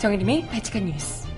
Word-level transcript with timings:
정혜림의 0.00 0.46
발칙한 0.48 0.86
뉴스. 0.86 1.28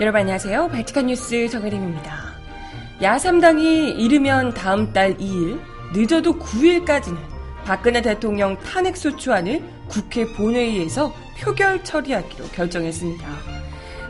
여러분 0.00 0.20
안녕하세요. 0.22 0.68
발칙한 0.68 1.06
뉴스 1.08 1.46
정혜림입니다. 1.50 2.38
야3당이 3.02 3.98
이르면 3.98 4.54
다음 4.54 4.94
달 4.94 5.14
2일, 5.18 5.60
늦어도 5.92 6.38
9일까지는 6.38 7.18
박근혜 7.66 8.00
대통령 8.00 8.56
탄핵소추안을 8.60 9.62
국회 9.88 10.24
본회의에서 10.24 11.12
표결 11.38 11.84
처리하기로 11.84 12.46
결정했습니다. 12.46 13.47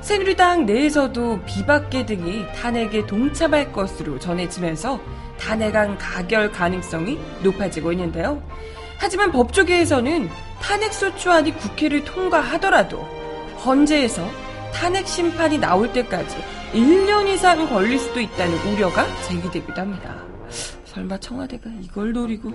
새누리당 0.01 0.67
내에서도 0.67 1.41
비박계 1.45 2.07
등이 2.07 2.47
탄핵에 2.55 3.07
동참할 3.07 3.73
것으로 3.73 4.19
전해지면서 4.19 5.01
탄핵안 5.39 5.99
가결 5.99 6.51
가능성이 6.51 7.19
높아지고 7.43 7.93
있는데요. 7.93 8.43
하지만 8.99 9.31
법조계에서는 9.33 10.29
탄핵소추안이 10.61 11.57
국회를 11.57 12.05
통과하더라도 12.05 12.99
헌재에서 13.65 14.29
탄핵 14.73 15.07
심판이 15.07 15.59
나올 15.59 15.93
때까지 15.93 16.37
1년 16.73 17.29
이상 17.29 17.69
걸릴 17.69 17.99
수도 17.99 18.21
있다는 18.21 18.57
우려가 18.73 19.07
제기되기도 19.27 19.81
합니다. 19.81 20.23
설마 20.87 21.19
청와대가 21.19 21.71
이걸 21.83 22.13
노리고 22.13 22.53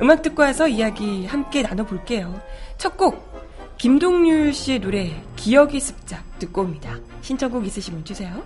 음악 0.00 0.22
듣고 0.22 0.42
와서 0.42 0.68
이야기 0.68 1.26
함께 1.26 1.62
나눠볼게요. 1.62 2.40
첫 2.78 2.96
곡 2.96 3.35
김동률 3.78 4.54
씨의 4.54 4.80
노래 4.80 5.22
기억의 5.36 5.80
습작 5.80 6.38
듣고 6.38 6.62
옵니다. 6.62 6.98
신청곡 7.20 7.66
있으시면 7.66 8.04
주세요. 8.04 8.42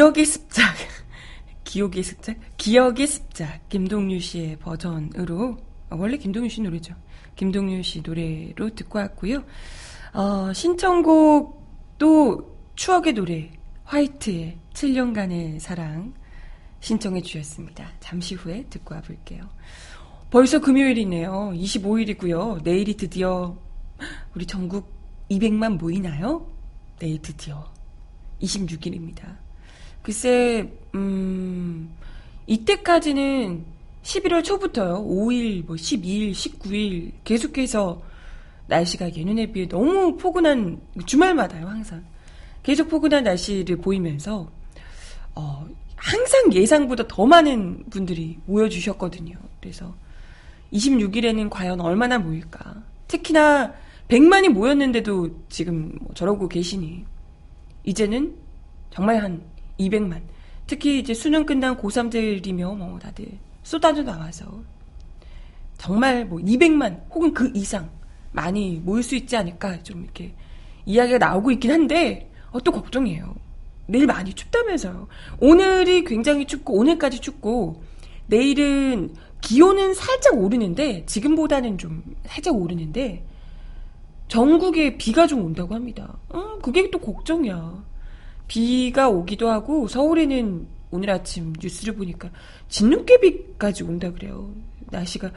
기억의 0.00 0.24
습작. 0.24 0.64
기억의 1.64 2.02
습작? 2.02 2.36
기억의 2.56 3.06
습작. 3.06 3.68
김동률 3.68 4.18
씨의 4.18 4.56
버전으로, 4.56 5.58
어, 5.90 5.96
원래 5.96 6.16
김동률 6.16 6.48
씨 6.48 6.62
노래죠. 6.62 6.94
김동률 7.36 7.84
씨 7.84 8.00
노래로 8.00 8.74
듣고 8.74 8.98
왔고요. 8.98 9.44
어, 10.14 10.54
신청곡도 10.54 12.00
추억의 12.76 13.12
노래, 13.12 13.50
화이트의 13.84 14.58
7년간의 14.72 15.58
사랑 15.58 16.14
신청해 16.80 17.20
주셨습니다. 17.20 17.86
잠시 18.00 18.36
후에 18.36 18.64
듣고 18.70 18.94
와볼게요. 18.94 19.42
벌써 20.30 20.60
금요일이네요. 20.60 21.52
25일이고요. 21.56 22.62
내일이 22.62 22.96
드디어 22.96 23.54
우리 24.34 24.46
전국 24.46 24.94
200만 25.30 25.76
모이나요? 25.76 26.50
내일 26.98 27.20
드디어 27.20 27.70
26일입니다. 28.40 29.49
글쎄, 30.10 30.68
음, 30.96 31.88
이때까지는 32.48 33.64
11월 34.02 34.42
초부터요. 34.42 35.04
5일, 35.06 35.64
뭐 35.64 35.76
12일, 35.76 36.32
19일 36.32 37.12
계속해서 37.22 38.02
날씨가 38.66 39.14
예년에 39.14 39.52
비해 39.52 39.68
너무 39.68 40.16
포근한 40.16 40.80
주말마다요, 41.06 41.64
항상. 41.68 42.04
계속 42.64 42.88
포근한 42.88 43.22
날씨를 43.22 43.76
보이면서 43.76 44.50
어, 45.36 45.68
항상 45.94 46.52
예상보다 46.54 47.06
더 47.06 47.24
많은 47.24 47.84
분들이 47.88 48.36
모여주셨거든요. 48.46 49.36
그래서 49.60 49.94
26일에는 50.72 51.48
과연 51.50 51.80
얼마나 51.80 52.18
모일까? 52.18 52.82
특히나 53.06 53.74
100만이 54.08 54.48
모였는데도 54.48 55.46
지금 55.48 55.96
뭐 56.00 56.12
저러고 56.14 56.48
계시니 56.48 57.04
이제는 57.84 58.34
정말 58.90 59.22
한 59.22 59.40
200만. 59.80 60.22
특히 60.66 61.00
이제 61.00 61.14
수능 61.14 61.44
끝난 61.44 61.76
고3들이며 61.76 62.76
뭐 62.76 62.98
다들 62.98 63.26
쏟아져 63.62 64.02
나와서 64.02 64.46
정말 65.78 66.24
뭐 66.24 66.38
200만 66.38 67.00
혹은 67.10 67.34
그 67.34 67.50
이상 67.54 67.90
많이 68.32 68.80
모일 68.84 69.02
수 69.02 69.16
있지 69.16 69.36
않을까 69.36 69.82
좀 69.82 70.04
이렇게 70.04 70.32
이야기가 70.86 71.18
나오고 71.18 71.50
있긴 71.52 71.72
한데 71.72 72.30
어, 72.52 72.60
또 72.60 72.70
걱정이에요. 72.72 73.34
내일 73.86 74.06
많이 74.06 74.32
춥다면서요. 74.32 75.08
오늘이 75.40 76.04
굉장히 76.04 76.46
춥고 76.46 76.74
오늘까지 76.74 77.20
춥고 77.20 77.82
내일은 78.26 79.14
기온은 79.40 79.94
살짝 79.94 80.38
오르는데 80.38 81.04
지금보다는 81.06 81.78
좀 81.78 82.02
살짝 82.26 82.54
오르는데 82.54 83.26
전국에 84.28 84.96
비가 84.96 85.26
좀 85.26 85.44
온다고 85.44 85.74
합니다. 85.74 86.16
어, 86.28 86.58
그게 86.62 86.88
또 86.90 86.98
걱정이야. 87.00 87.89
비가 88.50 89.08
오기도 89.08 89.48
하고 89.48 89.86
서울에는 89.86 90.66
오늘 90.90 91.10
아침 91.10 91.52
뉴스를 91.62 91.94
보니까 91.94 92.30
진눈깨비까지 92.66 93.84
온다 93.84 94.10
그래요. 94.10 94.52
날씨가 94.90 95.30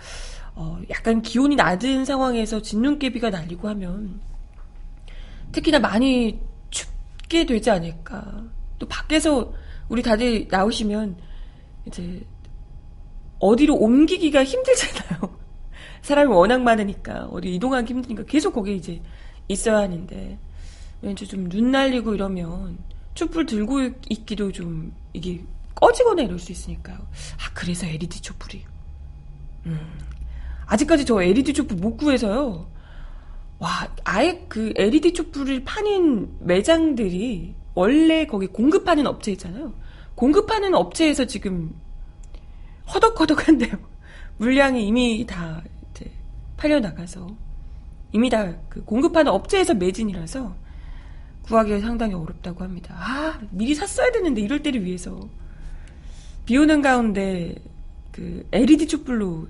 어, 0.55 0.81
약간 0.89 1.21
기온이 1.21 1.55
낮은 1.55 2.05
상황에서 2.05 2.63
진눈깨비가 2.63 3.29
날리고 3.29 3.69
하면 3.69 4.19
특히나 5.51 5.77
많이 5.77 6.39
춥게 6.71 7.45
되지 7.45 7.69
않을까. 7.69 8.45
또 8.79 8.87
밖에서 8.87 9.53
우리 9.89 10.01
다들 10.01 10.47
나오시면 10.49 11.15
이제 11.85 12.25
어디로 13.37 13.75
옮기기가 13.75 14.43
힘들잖아요. 14.43 15.37
사람이 16.01 16.33
워낙 16.33 16.63
많으니까 16.63 17.25
어디 17.25 17.53
이동하기 17.53 17.93
힘드니까 17.93 18.23
계속 18.23 18.53
거기에 18.55 18.73
이제 18.73 19.03
있어야 19.49 19.77
하는데 19.77 20.39
왠지 21.03 21.27
좀 21.27 21.47
눈 21.47 21.69
날리고 21.69 22.15
이러면 22.15 22.79
촛불 23.13 23.45
들고 23.45 23.89
있기도 24.09 24.51
좀 24.51 24.93
이게 25.13 25.43
꺼지거나 25.75 26.23
이럴 26.23 26.39
수 26.39 26.51
있으니까요. 26.51 26.97
아 26.97 27.51
그래서 27.53 27.85
LED 27.85 28.21
촛불이 28.21 28.63
음. 29.65 29.79
아직까지 30.65 31.05
저 31.05 31.21
LED 31.21 31.53
촛불 31.53 31.77
못 31.77 31.97
구해서요. 31.97 32.67
와 33.59 33.87
아예 34.03 34.45
그 34.47 34.73
LED 34.75 35.13
촛불을 35.13 35.63
파는 35.63 36.45
매장들이 36.45 37.55
원래 37.75 38.25
거기 38.25 38.47
공급하는 38.47 39.07
업체 39.07 39.31
있잖아요. 39.31 39.73
공급하는 40.15 40.73
업체에서 40.75 41.25
지금 41.25 41.73
허덕허덕한데요. 42.93 43.71
물량이 44.37 44.85
이미 44.85 45.25
다 45.25 45.63
이제 45.91 46.11
팔려 46.57 46.79
나가서 46.79 47.27
이미 48.11 48.29
다 48.29 48.53
그 48.69 48.83
공급하는 48.83 49.31
업체에서 49.31 49.73
매진이라서 49.75 50.55
구하기가 51.43 51.79
상당히 51.79 52.13
어렵다고 52.13 52.63
합니다. 52.63 52.95
아 52.97 53.39
미리 53.51 53.75
샀어야 53.75 54.11
되는데 54.11 54.41
이럴 54.41 54.63
때를 54.63 54.83
위해서 54.83 55.19
비 56.45 56.57
오는 56.57 56.81
가운데 56.81 57.55
그 58.11 58.47
LED 58.51 58.87
촛불로 58.87 59.47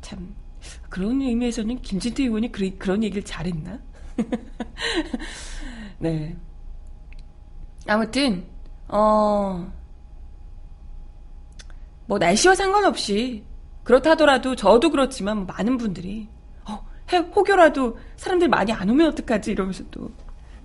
참 0.00 0.34
그런 0.88 1.22
의미에서는 1.22 1.80
김진태 1.82 2.24
의원이 2.24 2.52
그, 2.52 2.76
그런 2.76 3.02
얘기를 3.02 3.22
잘했나? 3.22 3.78
네. 5.98 6.36
아무튼, 7.86 8.44
어, 8.88 9.72
뭐, 12.06 12.18
날씨와 12.18 12.54
상관없이, 12.54 13.44
그렇다 13.84 14.10
하더라도, 14.10 14.54
저도 14.54 14.90
그렇지만, 14.90 15.38
뭐 15.38 15.46
많은 15.46 15.76
분들이, 15.76 16.28
어, 16.68 16.84
해, 17.12 17.18
혹여라도 17.18 17.98
사람들 18.16 18.48
많이 18.48 18.72
안 18.72 18.90
오면 18.90 19.08
어떡하지? 19.08 19.52
이러면서 19.52 19.84
또, 19.90 20.10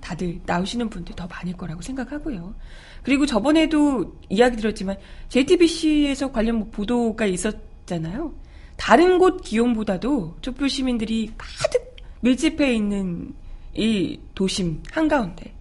다들 0.06 0.40
나오시는 0.46 0.92
분들 0.92 1.16
더 1.16 1.26
많을 1.26 1.54
거라고 1.54 1.82
생각하고요. 1.82 2.54
그리고 3.02 3.26
저번에도 3.26 4.16
이야기 4.30 4.56
드렸지만, 4.56 4.98
JTBC에서 5.30 6.32
관련 6.32 6.58
뭐 6.58 6.68
보도가 6.70 7.26
있었잖아요. 7.26 8.32
다른 8.78 9.18
곳 9.18 9.42
기온보다도 9.42 10.38
촛불 10.42 10.70
시민들이 10.70 11.32
가득 11.36 11.96
밀집해 12.22 12.76
있는 12.76 13.34
이 13.74 14.20
도심 14.36 14.84
한가운데 14.92 15.56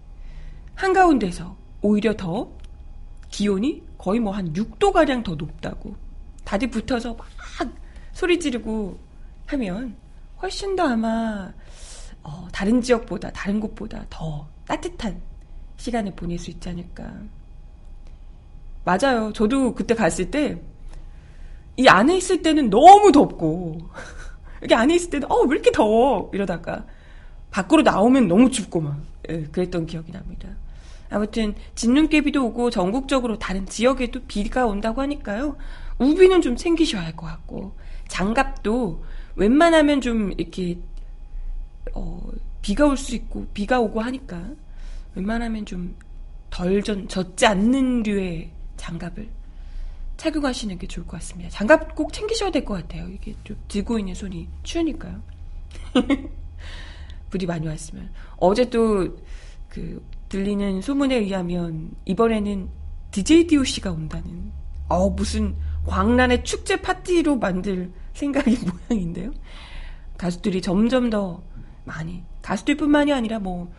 한가운데서 0.75 1.57
오히려 1.81 2.15
더 2.15 2.51
기온이 3.29 3.81
거의 3.97 4.19
뭐 4.19 4.31
한 4.33 4.53
6도 4.53 4.91
가량 4.91 5.23
더 5.23 5.33
높다고 5.33 5.95
다들 6.43 6.69
붙어서 6.69 7.15
막 7.15 7.27
소리 8.13 8.39
지르고 8.39 8.99
하면 9.47 9.95
훨씬 10.41 10.75
더 10.75 10.83
아마 10.83 11.51
어, 12.25 12.47
다른 12.51 12.81
지역보다 12.81 13.31
다른 13.31 13.59
곳보다 13.59 14.05
더 14.09 14.47
따뜻한 14.67 15.21
시간을 15.77 16.13
보낼 16.15 16.37
수 16.39 16.49
있지 16.51 16.69
않을까 16.69 17.11
맞아요 18.83 19.31
저도 19.33 19.73
그때 19.73 19.93
갔을 19.95 20.29
때 20.31 20.57
이 21.77 21.89
안에 21.89 22.15
있을 22.17 22.41
때는 22.41 22.69
너무 22.69 23.11
덥고 23.11 23.77
여기 24.63 24.73
안에 24.73 24.95
있을 24.95 25.09
때는 25.09 25.29
어 25.29 25.41
왜 25.43 25.55
이렇게 25.55 25.71
더워 25.71 26.29
이러다가 26.33 26.85
밖으로 27.51 27.81
나오면 27.81 28.29
너무 28.29 28.49
춥고 28.49 28.79
막 28.79 28.97
예, 29.29 29.43
그랬던 29.43 29.85
기억이 29.85 30.11
납니다. 30.13 30.47
아무튼 31.09 31.53
진눈깨비도 31.75 32.45
오고 32.45 32.69
전국적으로 32.69 33.37
다른 33.39 33.65
지역에도 33.65 34.21
비가 34.25 34.65
온다고 34.65 35.01
하니까요. 35.01 35.57
우비는 35.99 36.41
좀 36.41 36.55
챙기셔야 36.55 37.03
할 37.03 37.15
것 37.17 37.25
같고 37.25 37.73
장갑도 38.07 39.03
웬만하면 39.35 39.99
좀 39.99 40.31
이렇게 40.37 40.77
어, 41.95 42.21
비가 42.61 42.85
올 42.85 42.97
수 42.97 43.15
있고 43.15 43.47
비가 43.53 43.79
오고 43.79 44.01
하니까 44.01 44.43
웬만하면 45.15 45.65
좀덜 45.65 46.83
젖지 47.07 47.45
않는 47.45 48.03
류의 48.03 48.51
장갑을 48.77 49.29
착용하시는 50.17 50.77
게 50.77 50.87
좋을 50.87 51.05
것 51.05 51.17
같습니다. 51.17 51.49
장갑 51.49 51.95
꼭 51.95 52.13
챙기셔야 52.13 52.51
될 52.51 52.63
것 52.65 52.75
같아요. 52.75 53.07
이게 53.09 53.33
좀 53.43 53.57
들고 53.67 53.99
있는 53.99 54.13
손이 54.13 54.47
추우니까요. 54.63 55.21
불이 57.29 57.45
많이 57.45 57.67
왔으면. 57.67 58.09
어제 58.37 58.69
또, 58.69 59.17
그, 59.69 60.01
들리는 60.29 60.81
소문에 60.81 61.15
의하면, 61.17 61.91
이번에는 62.05 62.69
DJ 63.11 63.47
DOC가 63.47 63.91
온다는, 63.91 64.51
어, 64.87 65.09
무슨 65.09 65.55
광란의 65.85 66.43
축제 66.45 66.81
파티로 66.81 67.37
만들 67.37 67.91
생각이 68.13 68.57
모양인데요. 68.89 69.31
가수들이 70.17 70.61
점점 70.61 71.09
더 71.09 71.43
많이, 71.85 72.23
가수들 72.41 72.77
뿐만이 72.77 73.13
아니라 73.13 73.39
뭐, 73.39 73.71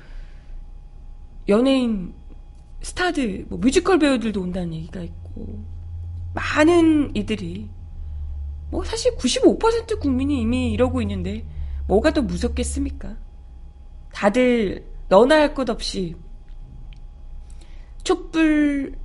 연예인, 1.49 2.14
스타들, 2.82 3.47
뭐, 3.49 3.58
뮤지컬 3.58 3.99
배우들도 3.99 4.41
온다는 4.41 4.75
얘기가 4.75 5.00
있고, 5.03 5.64
많은 6.35 7.14
이들이, 7.14 7.69
뭐, 8.70 8.85
사실 8.85 9.14
95% 9.17 10.00
국민이 10.00 10.41
이미 10.41 10.73
이러고 10.73 11.03
있는데, 11.03 11.47
뭐가 11.87 12.12
더 12.12 12.23
무섭겠습니까? 12.23 13.17
다들 14.12 14.87
너나 15.09 15.37
할 15.37 15.55
것 15.55 15.70
없이 15.70 16.17
촛불 18.02 18.97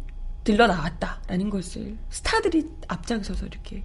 들러 0.44 0.68
나왔다라는 0.68 1.50
것을 1.50 1.98
스타들이 2.10 2.68
앞장서서 2.88 3.46
이렇게 3.46 3.84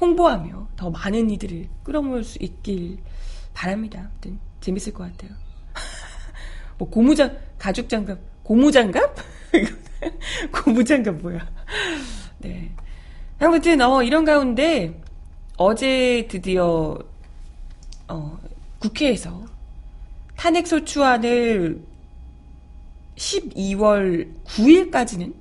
홍보하며 0.00 0.68
더 0.76 0.90
많은 0.90 1.30
이들을 1.30 1.68
끌어모을 1.82 2.22
수 2.22 2.38
있길 2.40 2.98
바랍니다. 3.54 4.08
아무튼 4.10 4.38
재밌을 4.60 4.92
것 4.92 5.04
같아요. 5.04 5.36
뭐 6.78 6.88
고무장 6.88 7.36
가죽 7.58 7.88
장갑 7.88 8.18
고무장갑 8.42 9.16
고무장갑 10.52 11.16
뭐야? 11.16 11.48
네. 12.38 12.70
아무튼 13.38 13.80
어 13.80 14.02
이런 14.02 14.24
가운데 14.24 15.00
어제 15.56 16.26
드디어 16.30 16.98
어 18.08 18.38
국회에서 18.78 19.44
탄핵소추안을 20.36 21.82
12월 23.16 24.32
9일까지는 24.44 25.34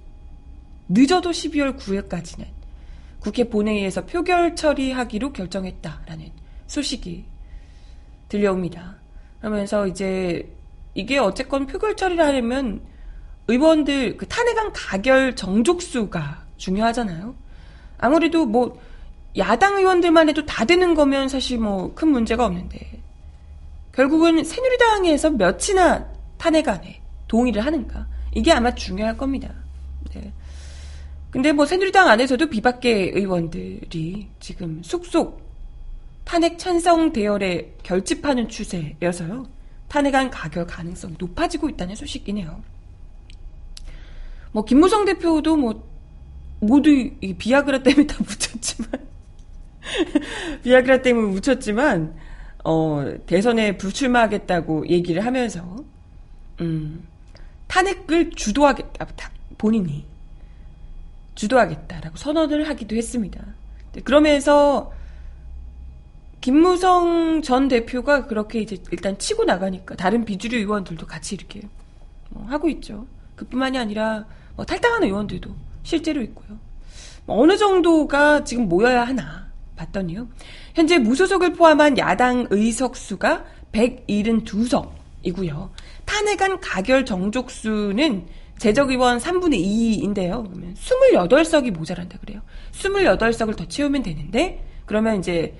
늦어도 0.90 1.32
12월 1.32 1.78
9일까지는 1.78 2.46
국회 3.20 3.44
본회의에서 3.44 4.06
표결 4.06 4.56
처리하기로 4.56 5.34
결정했다라는 5.34 6.32
소식이 6.66 7.26
들려옵니다. 8.30 8.97
그러면서 9.40 9.88
이제 9.88 10.48
이게 10.94 11.18
어쨌건 11.18 11.68
표결 11.68 11.96
처리를 11.96 12.24
하려면 12.26 12.82
의원들 13.48 14.18
그 14.18 14.28
탄핵안 14.28 14.74
가결 14.74 15.36
정족수가 15.36 16.46
중요하잖아요. 16.58 17.36
아무래도 17.98 18.46
뭐 18.46 18.80
야당 19.38 19.78
의원들만 19.78 20.30
해도 20.30 20.46
다 20.46 20.66
되는 20.66 20.96
거면 20.96 21.30
사실 21.30 21.60
뭐 21.60 21.94
큰 21.94 22.10
문제가 22.10 22.46
없는데 22.46 23.00
결국은 23.94 24.44
새누리당에서 24.44 25.32
몇이나 25.32 26.08
탄핵안에 26.38 27.02
동의를 27.28 27.66
하는가. 27.66 28.08
이게 28.34 28.52
아마 28.52 28.74
중요할 28.74 29.18
겁니다. 29.18 29.54
네. 30.14 30.32
근데 31.32 31.52
뭐 31.52 31.66
새누리당 31.66 32.08
안에서도 32.08 32.48
비박계 32.48 33.12
의원들이 33.16 34.30
지금 34.40 34.82
쑥쑥 34.84 35.47
탄핵 36.28 36.60
찬성 36.60 37.14
대열에 37.14 37.74
결집하는 37.84 38.50
추세여서요. 38.50 39.48
탄핵안 39.88 40.30
가결 40.30 40.68
가능성이 40.68 41.16
높아지고 41.18 41.70
있다는 41.70 41.96
소식이네요. 41.96 42.62
뭐 44.52 44.66
김무성 44.66 45.06
대표도 45.06 45.56
뭐 45.56 45.88
모두 46.60 46.90
이 46.90 47.34
비아그라 47.34 47.82
때문에 47.82 48.08
다 48.08 48.18
묻혔지만 48.28 48.92
비아그라 50.64 51.02
때문에 51.02 51.28
묻혔지만 51.32 52.14
어, 52.66 53.06
대선에 53.26 53.78
불출마하겠다고 53.78 54.90
얘기를 54.90 55.26
하면서 55.26 55.78
음, 56.60 57.08
탄핵을 57.68 58.32
주도하겠다 58.32 59.32
본인이 59.58 60.06
주도하겠다라고 61.36 62.18
선언을 62.18 62.68
하기도 62.68 62.98
했습니다. 62.98 63.46
그러면서 64.04 64.92
김무성 66.42 67.42
전 67.42 67.68
대표가 67.68 68.28
그렇게 68.28 68.60
이제 68.60 68.78
일단 68.92 69.18
치고 69.18 69.46
나가니까 69.46 69.96
다른 69.96 70.24
비주류 70.24 70.58
의원들도 70.58 71.06
같이 71.08 71.36
이렇게 71.36 71.62
뭐 72.30 72.46
하고 72.46 72.70
있죠. 72.70 73.08
그뿐만이 73.36 73.78
아니라 73.78 74.26
뭐 74.56 74.66
탈당하는 74.66 75.08
의원들도 75.08 75.50
실제로 75.84 76.22
있고요. 76.22 76.58
뭐 77.26 77.42
어느 77.42 77.58
정도가 77.58 78.44
지금 78.44 78.68
모여야 78.68 79.06
하나 79.06 79.48
봤더니요. 79.76 80.28
현재 80.74 80.98
무소속을 80.98 81.54
포함한 81.54 81.98
야당 81.98 82.48
의석수가 82.50 83.46
172석이고요. 83.72 85.70
탄핵안 86.06 86.60
가결 86.60 87.06
정족수는 87.06 88.28
재적 88.58 88.90
의원 88.90 89.20
3분의 89.20 89.62
2인데요. 89.62 90.48
그러면 90.48 90.74
28석이 90.74 91.72
모자란다 91.72 92.18
그래요. 92.20 92.42
28석을 92.74 93.56
더 93.56 93.68
채우면 93.68 94.04
되는데 94.04 94.66
그러면 94.86 95.20
이제 95.20 95.56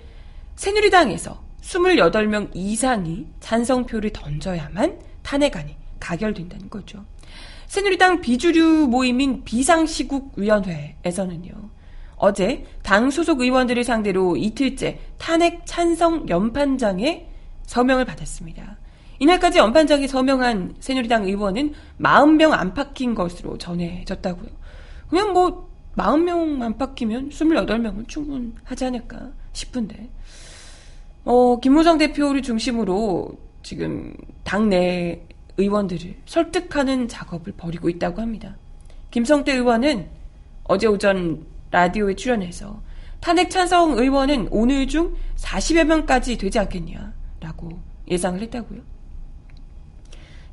새누리당에서 0.58 1.42
28명 1.62 2.50
이상이 2.54 3.28
찬성표를 3.40 4.12
던져야만 4.12 5.00
탄핵안이 5.22 5.78
가결된다는 6.00 6.70
거죠. 6.70 7.06
새누리당 7.68 8.20
비주류 8.22 8.88
모임인 8.88 9.44
비상시국위원회에서는요. 9.44 11.52
어제 12.16 12.66
당 12.82 13.12
소속 13.12 13.42
의원들을 13.42 13.84
상대로 13.84 14.36
이틀째 14.36 15.00
탄핵 15.20 15.62
찬성 15.66 16.28
연판장에 16.28 17.30
서명을 17.64 18.06
받았습니다. 18.06 18.80
이날까지 19.20 19.60
연판장에 19.60 20.08
서명한 20.08 20.78
새누리당 20.80 21.26
의원은 21.26 21.76
40명 22.00 22.54
안팎인 22.54 23.14
것으로 23.14 23.60
전해졌다고요. 23.60 24.50
그냥 25.10 25.34
뭐 25.34 25.70
40명 25.98 26.64
안팎이면 26.64 27.30
28명은 27.30 28.08
충분하지 28.08 28.86
않을까 28.86 29.30
싶은데 29.54 30.10
어, 31.28 31.60
김무성 31.60 31.98
대표를 31.98 32.42
중심으로 32.42 33.38
지금 33.62 34.16
당내 34.46 35.22
의원들을 35.58 36.16
설득하는 36.26 37.10
작업을 37.10 37.52
벌이고 37.58 37.90
있다고 37.90 38.22
합니다. 38.22 38.56
김성태 39.12 39.52
의원은 39.52 40.08
어제 40.64 40.88
오전 40.88 41.46
라디오에 41.70 42.16
출연해서 42.16 42.82
탄핵 43.20 43.50
찬성 43.50 43.98
의원은 43.98 44.48
오늘 44.52 44.88
중 44.88 45.16
40여 45.36 45.84
명까지 45.84 46.38
되지 46.38 46.60
않겠냐라고 46.60 47.78
예상을 48.10 48.40
했다고요. 48.40 48.80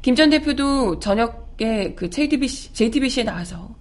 김 0.02 0.16
전 0.16 0.28
대표도 0.30 0.98
저녁에 0.98 1.94
그 1.94 2.10
JTBC, 2.10 2.72
JTBC에 2.72 3.22
나와서 3.22 3.76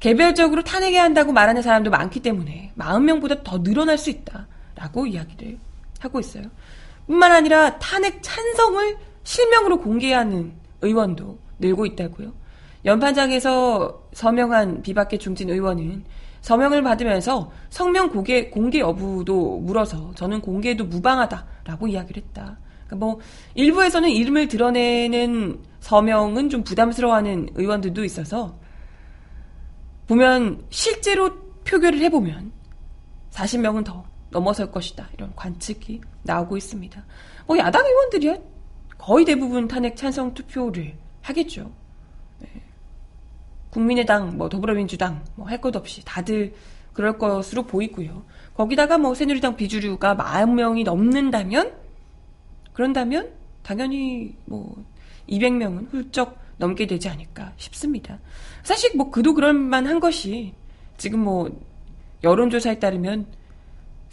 개별적으로 0.00 0.64
탄핵해야 0.64 1.04
한다고 1.04 1.30
말하는 1.30 1.62
사람도 1.62 1.90
많기 1.90 2.18
때문에 2.18 2.72
40명보다 2.76 3.44
더 3.44 3.62
늘어날 3.62 3.96
수 3.98 4.10
있다라고 4.10 5.06
이야기를 5.06 5.58
하고 6.04 6.20
있어요. 6.20 6.44
뿐만 7.06 7.32
아니라 7.32 7.78
탄핵 7.78 8.22
찬성을 8.22 8.96
실명으로 9.22 9.80
공개하는 9.80 10.52
의원도 10.80 11.38
늘고 11.58 11.86
있다고요. 11.86 12.32
연판장에서 12.84 14.08
서명한 14.12 14.82
비박계 14.82 15.18
중진 15.18 15.50
의원은 15.50 16.04
서명을 16.42 16.82
받으면서 16.82 17.50
성명 17.70 18.10
공개, 18.10 18.50
공개 18.50 18.80
여부도 18.80 19.60
물어서 19.60 20.12
저는 20.14 20.42
공개도 20.42 20.84
무방하다라고 20.84 21.88
이야기를 21.88 22.22
했다. 22.22 22.58
그러니까 22.86 22.96
뭐 22.96 23.18
일부에서는 23.54 24.10
이름을 24.10 24.48
드러내는 24.48 25.58
서명은 25.80 26.50
좀 26.50 26.62
부담스러워하는 26.62 27.48
의원들도 27.54 28.04
있어서 28.04 28.58
보면 30.06 30.66
실제로 30.68 31.30
표결을 31.64 32.00
해보면 32.00 32.52
40명은 33.30 33.84
더 33.84 34.04
넘어설 34.34 34.70
것이다 34.70 35.08
이런 35.14 35.32
관측이 35.36 36.00
나오고 36.24 36.56
있습니다. 36.56 37.04
뭐 37.46 37.56
야당 37.56 37.86
의원들이야 37.86 38.36
거의 38.98 39.24
대부분 39.24 39.68
탄핵 39.68 39.96
찬성 39.96 40.34
투표를 40.34 40.94
하겠죠. 41.22 41.70
네. 42.40 42.48
국민의당, 43.70 44.36
뭐 44.36 44.48
더불어민주당 44.48 45.24
뭐 45.36 45.46
할 45.46 45.60
것 45.60 45.74
없이 45.76 46.04
다들 46.04 46.54
그럴 46.92 47.16
것으로 47.18 47.62
보이고요. 47.64 48.24
거기다가 48.54 48.98
뭐 48.98 49.14
새누리당 49.14 49.56
비주류가 49.56 50.16
40명이 50.16 50.84
넘는다면 50.84 51.72
그런다면 52.72 53.30
당연히 53.62 54.36
뭐 54.46 54.84
200명은 55.28 55.90
훌쩍 55.92 56.38
넘게 56.58 56.86
되지 56.86 57.08
않을까 57.08 57.52
싶습니다. 57.56 58.18
사실 58.62 58.96
뭐 58.96 59.10
그도 59.10 59.34
그럴 59.34 59.52
만한 59.54 60.00
것이 60.00 60.54
지금 60.96 61.20
뭐 61.20 61.50
여론조사에 62.22 62.78
따르면 62.78 63.26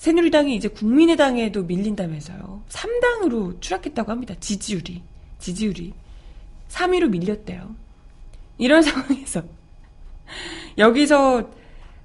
새누리당이 0.02 0.56
이제 0.56 0.68
국민의당에도 0.68 1.62
밀린다면서요. 1.62 2.64
3당으로 2.70 3.62
추락했다고 3.62 4.10
합니다. 4.10 4.34
지지율이. 4.40 5.04
지지율이. 5.38 5.94
3위로 6.70 7.08
밀렸대요. 7.12 7.76
이런 8.58 8.82
상황에서 8.82 9.44
여기서 10.80 11.52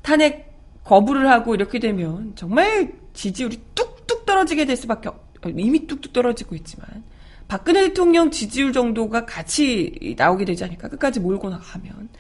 탄핵 0.03 0.53
거부를 0.85 1.31
하고 1.31 1.55
이렇게 1.55 1.79
되면 1.79 2.37
정말 2.37 2.93
지지율이 3.15 3.63
뚝뚝 3.75 4.27
떨어지게 4.27 4.67
될 4.67 4.77
수밖에 4.77 5.09
없, 5.09 5.19
이미 5.57 5.87
뚝뚝 5.87 6.13
떨어지고 6.13 6.55
있지만 6.57 7.03
박근혜 7.49 7.89
대통령 7.89 8.31
지지율 8.31 8.75
정도가 8.75 9.25
같이 9.25 10.15
나오게 10.19 10.45
되지 10.45 10.65
않을까 10.65 10.89
끝까지 10.89 11.19
몰고 11.21 11.49
나가면 11.49 12.11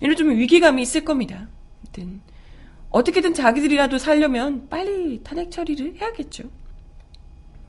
이런 0.00 0.16
좀 0.16 0.36
위기감이 0.36 0.82
있을 0.82 1.02
겁니다. 1.02 1.48
아무튼 1.80 2.20
어떻게든 2.94 3.34
자기들이라도 3.34 3.98
살려면 3.98 4.68
빨리 4.68 5.20
탄핵 5.24 5.50
처리를 5.50 5.96
해야겠죠. 6.00 6.44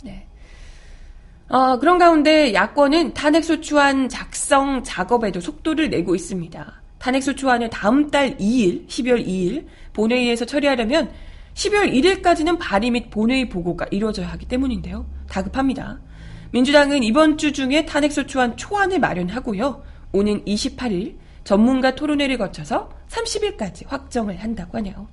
네. 0.03 0.27
어, 1.49 1.79
그런 1.79 1.97
가운데 1.97 2.53
야권은 2.53 3.15
탄핵소추안 3.15 4.07
작성 4.07 4.83
작업에도 4.83 5.41
속도를 5.41 5.89
내고 5.89 6.13
있습니다. 6.13 6.81
탄핵소추안을 6.99 7.71
다음 7.71 8.11
달 8.11 8.37
2일, 8.37 8.87
12월 8.87 9.25
2일 9.25 9.65
본회의에서 9.93 10.45
처리하려면 10.45 11.11
12월 11.55 11.91
1일까지는 11.91 12.59
발의 12.59 12.91
및 12.91 13.09
본회의 13.09 13.49
보고가 13.49 13.87
이루어져야 13.89 14.27
하기 14.27 14.47
때문인데요. 14.47 15.07
다급합니다. 15.27 16.01
민주당은 16.51 17.01
이번 17.01 17.39
주 17.39 17.51
중에 17.51 17.87
탄핵소추안 17.87 18.57
초안을 18.57 18.99
마련하고요. 18.99 19.83
오는 20.11 20.45
28일 20.45 21.17
전문가 21.43 21.95
토론회를 21.95 22.37
거쳐서 22.37 22.94
30일까지 23.09 23.87
확정을 23.87 24.41
한다고 24.41 24.77
하네요. 24.77 25.07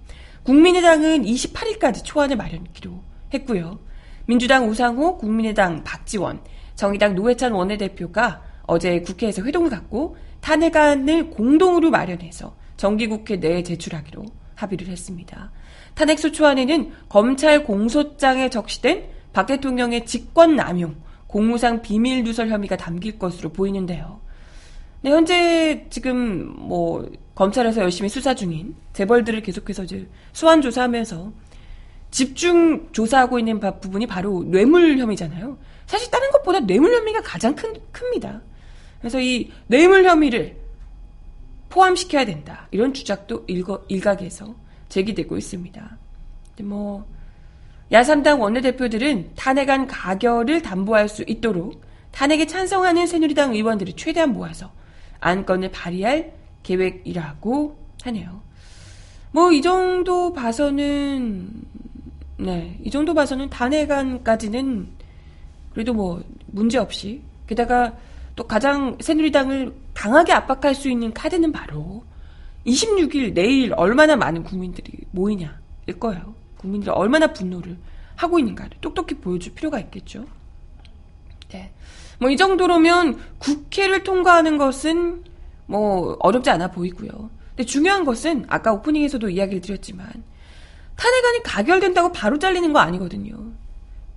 국민의당은 0.44 1.22
28일까지 1.24 2.04
초안을 2.04 2.36
마련기로 2.36 3.02
했고요. 3.34 3.78
민주당 4.26 4.68
우상호, 4.68 5.18
국민의당 5.18 5.84
박지원, 5.84 6.40
정의당 6.74 7.14
노회찬 7.14 7.52
원내대표가 7.52 8.42
어제 8.66 9.00
국회에서 9.00 9.42
회동을 9.42 9.70
갖고 9.70 10.16
탄핵안을 10.40 11.30
공동으로 11.30 11.90
마련해서 11.90 12.54
정기국회 12.76 13.36
내에 13.36 13.62
제출하기로 13.62 14.24
합의를 14.54 14.88
했습니다. 14.88 15.50
탄핵소초안에는 15.94 16.92
검찰 17.08 17.64
공소장에 17.64 18.48
적시된 18.50 19.04
박 19.32 19.46
대통령의 19.46 20.06
직권 20.06 20.56
남용, 20.56 20.96
공무상 21.26 21.82
비밀 21.82 22.24
누설 22.24 22.48
혐의가 22.48 22.76
담길 22.76 23.18
것으로 23.18 23.50
보이는데요. 23.50 24.20
네, 25.02 25.10
현재 25.10 25.86
지금 25.90 26.52
뭐 26.56 27.08
검찰에서 27.42 27.82
열심히 27.82 28.08
수사 28.08 28.34
중인 28.34 28.76
재벌들을 28.92 29.42
계속해서 29.42 29.82
이제 29.82 30.08
수환 30.32 30.62
조사하면서 30.62 31.32
집중 32.12 32.92
조사하고 32.92 33.40
있는 33.40 33.58
부분이 33.58 34.06
바로 34.06 34.44
뇌물 34.44 34.96
혐의잖아요. 34.96 35.58
사실 35.86 36.08
다른 36.10 36.30
것보다 36.30 36.60
뇌물 36.60 36.94
혐의가 36.94 37.20
가장 37.22 37.56
큰, 37.56 37.74
큽니다. 37.90 38.42
그래서 39.00 39.20
이 39.20 39.50
뇌물 39.66 40.04
혐의를 40.04 40.56
포함시켜야 41.68 42.24
된다. 42.24 42.68
이런 42.70 42.94
주장도 42.94 43.44
일거, 43.48 43.86
일각에서 43.88 44.54
제기되고 44.88 45.36
있습니다. 45.36 45.98
뭐, 46.62 47.04
야삼당 47.90 48.40
원내대표들은 48.40 49.32
탄핵안 49.34 49.88
가결을 49.88 50.62
담보할 50.62 51.08
수 51.08 51.24
있도록 51.26 51.82
탄핵에 52.12 52.46
찬성하는 52.46 53.06
새누리당 53.06 53.54
의원들을 53.54 53.94
최대한 53.96 54.32
모아서 54.32 54.70
안건을 55.18 55.72
발의할 55.72 56.41
계획이라고 56.62 57.76
하네요. 58.02 58.40
뭐, 59.32 59.50
이 59.52 59.62
정도 59.62 60.32
봐서는, 60.32 61.50
네, 62.38 62.78
이 62.84 62.90
정도 62.90 63.14
봐서는 63.14 63.48
탄핵안까지는 63.50 64.88
그래도 65.72 65.94
뭐, 65.94 66.22
문제 66.46 66.78
없이. 66.78 67.22
게다가 67.46 67.96
또 68.36 68.44
가장 68.44 68.96
새누리당을 69.00 69.74
강하게 69.94 70.32
압박할 70.32 70.74
수 70.74 70.90
있는 70.90 71.12
카드는 71.12 71.52
바로 71.52 72.04
26일 72.66 73.34
내일 73.34 73.72
얼마나 73.74 74.16
많은 74.16 74.42
국민들이 74.42 74.92
모이냐일 75.10 75.98
거예요. 75.98 76.34
국민들이 76.56 76.90
얼마나 76.90 77.32
분노를 77.32 77.76
하고 78.16 78.38
있는가를 78.38 78.78
똑똑히 78.80 79.16
보여줄 79.16 79.54
필요가 79.54 79.80
있겠죠. 79.80 80.26
네. 81.50 81.72
뭐 82.18 82.30
이 82.30 82.36
정도로면 82.36 83.18
국회를 83.38 84.04
통과하는 84.04 84.56
것은 84.56 85.24
뭐 85.72 86.18
어렵지 86.20 86.50
않아 86.50 86.70
보이고요. 86.70 87.30
근데 87.48 87.64
중요한 87.64 88.04
것은 88.04 88.44
아까 88.48 88.74
오프닝에서도 88.74 89.30
이야기를 89.30 89.62
드렸지만 89.62 90.06
탄핵안이 90.96 91.42
가결된다고 91.42 92.12
바로 92.12 92.38
잘리는 92.38 92.72
거 92.74 92.78
아니거든요. 92.78 93.52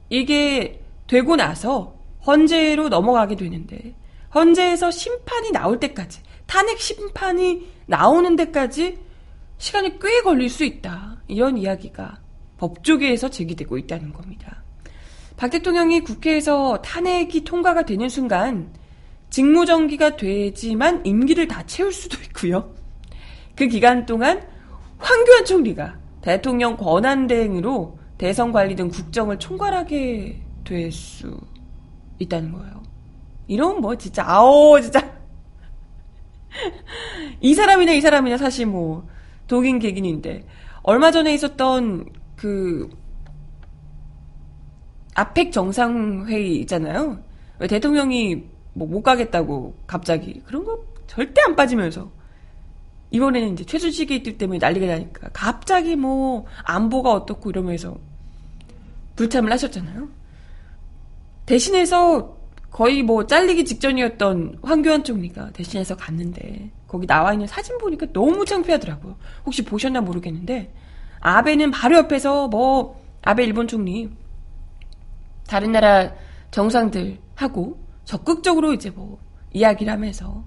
이게 0.09 0.83
되고 1.07 1.37
나서 1.37 1.95
헌재로 2.27 2.89
넘어가게 2.89 3.37
되는데 3.37 3.95
헌재에서 4.33 4.91
심판이 4.91 5.51
나올 5.51 5.79
때까지 5.79 6.19
탄핵 6.45 6.77
심판이 6.79 7.67
나오는 7.85 8.35
데까지 8.35 8.99
시간이 9.57 9.99
꽤 9.99 10.21
걸릴 10.21 10.49
수 10.49 10.65
있다. 10.65 11.21
이런 11.29 11.57
이야기가 11.57 12.19
법조계에서 12.57 13.29
제기되고 13.29 13.77
있다는 13.77 14.11
겁니다. 14.11 14.61
박 15.37 15.49
대통령이 15.49 16.01
국회에서 16.01 16.81
탄핵이 16.81 17.45
통과가 17.45 17.83
되는 17.83 18.09
순간 18.09 18.73
직무정기가 19.35 20.15
되지만 20.15 21.05
임기를 21.05 21.49
다 21.49 21.61
채울 21.65 21.91
수도 21.91 22.17
있고요. 22.23 22.73
그 23.53 23.67
기간 23.67 24.05
동안 24.05 24.41
황교안 24.97 25.43
총리가 25.43 25.99
대통령 26.21 26.77
권한대행으로 26.77 27.99
대선 28.17 28.53
관리 28.53 28.77
등 28.77 28.87
국정을 28.87 29.37
총괄하게 29.37 30.41
될 30.63 30.89
수 30.89 31.37
있다는 32.17 32.53
거예요. 32.53 32.81
이런 33.47 33.81
뭐 33.81 33.97
진짜 33.97 34.23
아오 34.25 34.79
진짜 34.79 35.01
이 37.41 37.53
사람이나 37.53 37.91
이 37.91 37.99
사람이나 37.99 38.37
사실 38.37 38.65
뭐 38.65 39.05
독인 39.47 39.79
객인인데 39.79 40.45
얼마 40.81 41.11
전에 41.11 41.33
있었던 41.33 42.05
그 42.37 42.89
아펙 45.13 45.51
정상회의 45.51 46.55
있잖아요. 46.61 47.19
왜 47.59 47.67
대통령이 47.67 48.54
뭐 48.75 48.87
못 48.87 49.01
가겠다고 49.01 49.73
갑자기 49.87 50.41
그런 50.45 50.63
거 50.63 50.83
절대 51.07 51.41
안 51.41 51.55
빠지면서 51.55 52.11
이번에는 53.11 53.53
이제 53.53 53.63
최순실이 53.63 54.17
있기 54.17 54.37
때문에 54.37 54.59
난리가 54.59 54.85
나니까 54.85 55.29
갑자기 55.31 55.95
뭐 55.95 56.45
안보가 56.63 57.11
어떻고 57.11 57.49
이러면서 57.49 57.97
불참을 59.15 59.51
하셨잖아요. 59.51 60.09
대신해서 61.45 62.35
거의 62.69 63.03
뭐 63.03 63.25
잘리기 63.25 63.63
직전이었던 63.63 64.59
황교안 64.61 65.05
총리가 65.05 65.51
대신해서 65.51 65.95
갔는데 65.95 66.69
거기 66.87 67.07
나와 67.07 67.31
있는 67.31 67.47
사진 67.47 67.77
보니까 67.77 68.07
너무 68.11 68.43
창피하더라고요. 68.43 69.15
혹시 69.45 69.63
보셨나 69.63 70.01
모르겠는데 70.01 70.73
아베는 71.21 71.71
바로 71.71 71.95
옆에서 71.97 72.49
뭐 72.49 73.01
아베 73.21 73.45
일본 73.45 73.69
총리 73.69 74.09
다른 75.47 75.71
나라 75.71 76.11
정상들 76.51 77.17
하고 77.35 77.84
적극적으로 78.05 78.73
이제 78.73 78.89
뭐 78.89 79.19
이야기를 79.53 79.91
하면서 79.91 80.45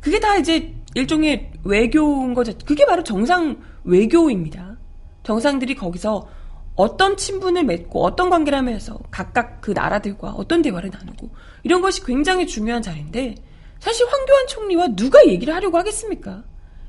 그게 0.00 0.20
다 0.20 0.36
이제 0.36 0.74
일종의 0.94 1.52
외교인 1.64 2.34
거죠. 2.34 2.52
그게 2.64 2.86
바로 2.86 3.02
정상 3.02 3.58
외교입니다. 3.84 4.76
정상들이 5.22 5.74
거기서 5.74 6.28
어떤 6.76 7.16
친분을 7.16 7.64
맺고 7.64 8.04
어떤 8.04 8.30
관계를 8.30 8.58
하면서 8.58 8.98
각각 9.10 9.60
그 9.60 9.70
나라들과 9.70 10.30
어떤 10.30 10.60
대화를 10.62 10.90
나누고 10.90 11.30
이런 11.62 11.80
것이 11.80 12.04
굉장히 12.04 12.46
중요한 12.46 12.82
자리인데 12.82 13.36
사실 13.78 14.06
황교안 14.06 14.46
총리와 14.46 14.88
누가 14.96 15.26
얘기를 15.26 15.54
하려고 15.54 15.78
하겠습니까? 15.78 16.44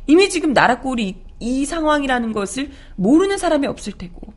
이미 0.07 0.29
지금 0.29 0.53
나라 0.53 0.79
꼴이 0.79 1.07
이, 1.07 1.15
이 1.39 1.65
상황이라는 1.65 2.33
것을 2.33 2.71
모르는 2.95 3.38
사람이 3.38 3.67
없을 3.67 3.93
테고 3.93 4.33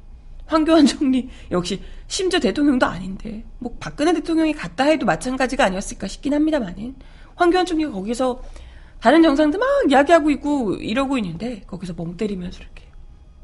황교안 0.49 0.87
총리 0.87 1.29
역시 1.51 1.81
심지어 2.07 2.41
대통령도 2.41 2.87
아닌데 2.87 3.45
뭐 3.59 3.77
박근혜 3.79 4.13
대통령이 4.15 4.55
갔다 4.55 4.85
해도 4.85 5.05
마찬가지가 5.07 5.65
아니었을까 5.67 6.09
싶긴 6.09 6.35
합니다만은 6.35 6.97
황교안 7.37 7.67
총리가 7.67 7.93
거기서 7.93 8.43
다른 9.01 9.23
정상들 9.23 9.61
막 9.61 9.69
이야기하고 9.89 10.31
있고 10.33 10.75
이러고 10.75 11.19
있는데 11.19 11.61
거기서 11.67 11.93
멍 11.95 12.17
때리면서 12.17 12.61
이렇게 12.61 12.85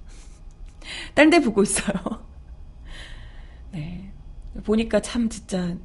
딴 1.15 1.31
데 1.31 1.41
보고 1.41 1.63
있어요. 1.63 1.95
네. 3.71 4.11
보니까 4.65 5.01
참 5.01 5.29
진짜 5.29 5.77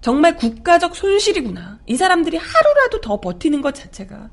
정말 0.00 0.36
국가적 0.36 0.94
손실이구나. 0.94 1.80
이 1.86 1.96
사람들이 1.96 2.36
하루라도 2.36 3.00
더 3.00 3.20
버티는 3.20 3.62
것 3.62 3.74
자체가 3.74 4.30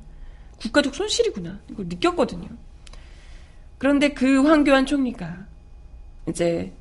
국가적 0.60 0.94
손실이구나. 0.94 1.60
이걸 1.70 1.88
느꼈거든요. 1.88 2.50
그런데 3.78 4.10
그 4.10 4.44
황교안 4.44 4.86
총리가 4.86 5.48
이제 6.28 6.74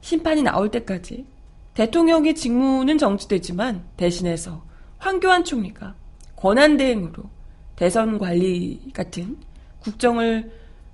심판이 0.00 0.42
나올 0.42 0.70
때까지 0.70 1.26
대통령의 1.74 2.34
직무는 2.34 2.98
정지되지만 2.98 3.84
대신해서 3.96 4.64
황교안 4.98 5.44
총리가 5.44 5.94
권한대행으로 6.36 7.24
대선 7.76 8.18
관리 8.18 8.90
같은 8.92 9.36
국정을 9.80 10.50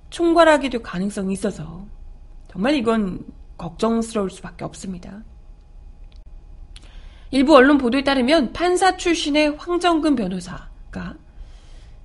총괄하게 0.09 0.69
될 0.69 0.81
가능성이 0.83 1.33
있어서 1.33 1.85
정말 2.51 2.75
이건 2.75 3.25
걱정스러울 3.57 4.29
수밖에 4.29 4.63
없습니다. 4.65 5.23
일부 7.31 7.55
언론 7.55 7.77
보도에 7.77 8.03
따르면 8.03 8.53
판사 8.53 8.95
출신의 8.95 9.55
황정근 9.57 10.15
변호사가 10.15 11.15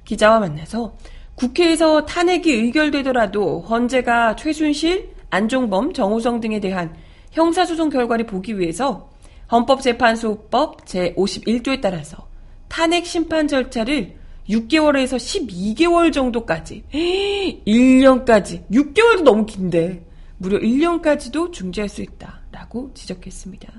기자와 0.04 0.40
만나서 0.40 0.96
국회에서 1.34 2.04
탄핵이 2.04 2.50
의결되더라도 2.50 3.60
헌재가 3.60 4.36
최순실, 4.36 5.19
안종범, 5.30 5.92
정호성 5.92 6.40
등에 6.40 6.60
대한 6.60 6.94
형사소송 7.32 7.88
결과를 7.90 8.26
보기 8.26 8.58
위해서 8.58 9.10
헌법재판소법 9.50 10.84
제51조에 10.84 11.80
따라서 11.80 12.28
탄핵 12.68 13.06
심판 13.06 13.48
절차를 13.48 14.16
6개월에서 14.48 15.16
12개월 15.16 16.12
정도까지 16.12 16.84
1년까지 16.92 18.68
6개월도 18.70 19.22
너무 19.22 19.46
긴데 19.46 20.04
무려 20.38 20.58
1년까지도 20.58 21.52
중지할 21.52 21.88
수 21.88 22.02
있다라고 22.02 22.92
지적했습니다. 22.94 23.72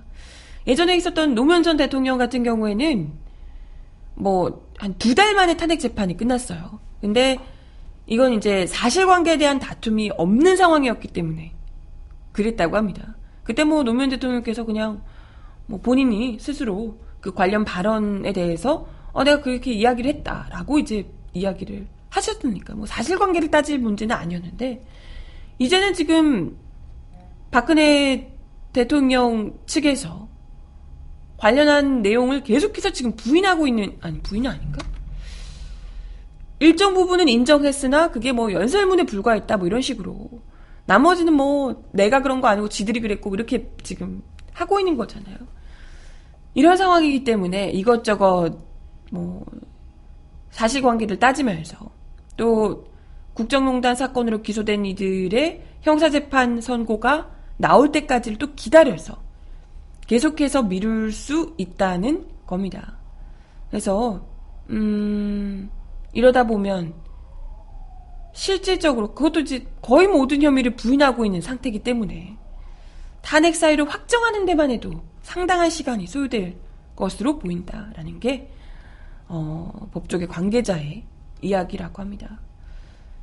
예전에 0.67 0.95
있었던 0.97 1.33
노무현 1.35 1.63
전 1.63 1.75
대통령 1.77 2.17
같은 2.17 2.43
경우에는 2.43 3.11
뭐 4.15 4.71
한 4.81 4.95
두 4.97 5.13
달 5.13 5.35
만에 5.35 5.55
탄핵 5.57 5.79
재판이 5.79 6.17
끝났어요. 6.17 6.79
근데 7.01 7.37
이건 8.11 8.33
이제 8.33 8.67
사실관계에 8.67 9.37
대한 9.37 9.57
다툼이 9.57 10.11
없는 10.17 10.57
상황이었기 10.57 11.07
때문에 11.07 11.53
그랬다고 12.33 12.75
합니다. 12.75 13.15
그때 13.41 13.63
뭐 13.63 13.83
노무현 13.83 14.09
대통령께서 14.09 14.65
그냥 14.65 15.01
뭐 15.65 15.79
본인이 15.79 16.37
스스로 16.37 16.99
그 17.21 17.33
관련 17.33 17.63
발언에 17.63 18.33
대해서 18.33 18.85
어 19.13 19.23
내가 19.23 19.39
그렇게 19.39 19.71
이야기를 19.71 20.13
했다라고 20.13 20.79
이제 20.79 21.09
이야기를 21.31 21.87
하셨으니까 22.09 22.75
뭐 22.75 22.85
사실관계를 22.85 23.49
따질 23.49 23.79
문제는 23.79 24.13
아니었는데 24.13 24.83
이제는 25.59 25.93
지금 25.93 26.57
박근혜 27.49 28.37
대통령 28.73 29.57
측에서 29.65 30.27
관련한 31.37 32.01
내용을 32.01 32.43
계속해서 32.43 32.89
지금 32.89 33.15
부인하고 33.15 33.67
있는 33.67 33.97
아니 34.01 34.21
부인은 34.21 34.51
아닌가? 34.51 34.90
일정 36.61 36.93
부분은 36.93 37.27
인정했으나 37.27 38.11
그게 38.11 38.31
뭐 38.31 38.53
연설문에 38.53 39.03
불과했다 39.03 39.57
뭐 39.57 39.65
이런 39.65 39.81
식으로 39.81 40.29
나머지는 40.85 41.33
뭐 41.33 41.83
내가 41.91 42.21
그런 42.21 42.39
거 42.39 42.49
아니고 42.49 42.69
지들이 42.69 43.01
그랬고 43.01 43.33
이렇게 43.33 43.71
지금 43.81 44.21
하고 44.53 44.79
있는 44.79 44.95
거잖아요. 44.95 45.37
이런 46.53 46.77
상황이기 46.77 47.23
때문에 47.23 47.71
이것저것 47.71 48.59
뭐 49.11 49.43
사실관계를 50.51 51.17
따지면서 51.17 51.77
또 52.37 52.85
국정농단 53.33 53.95
사건으로 53.95 54.43
기소된 54.43 54.85
이들의 54.85 55.63
형사재판 55.81 56.61
선고가 56.61 57.31
나올 57.57 57.91
때까지를 57.91 58.37
또 58.37 58.53
기다려서 58.53 59.19
계속해서 60.05 60.61
미룰 60.61 61.11
수 61.11 61.55
있다는 61.57 62.27
겁니다. 62.45 62.99
그래서 63.71 64.27
음 64.69 65.71
이러다 66.13 66.45
보면 66.45 66.93
실질적으로 68.33 69.13
그것도 69.13 69.41
이제 69.41 69.67
거의 69.81 70.07
모든 70.07 70.41
혐의를 70.41 70.75
부인하고 70.75 71.25
있는 71.25 71.41
상태이기 71.41 71.79
때문에 71.79 72.37
탄핵 73.21 73.55
사유를 73.55 73.89
확정하는 73.89 74.45
데만 74.45 74.71
해도 74.71 75.03
상당한 75.21 75.69
시간이 75.69 76.07
소요될 76.07 76.57
것으로 76.95 77.39
보인다라는 77.39 78.19
게 78.19 78.51
어, 79.27 79.89
법조계 79.93 80.27
관계자의 80.27 81.03
이야기라고 81.41 82.01
합니다. 82.01 82.39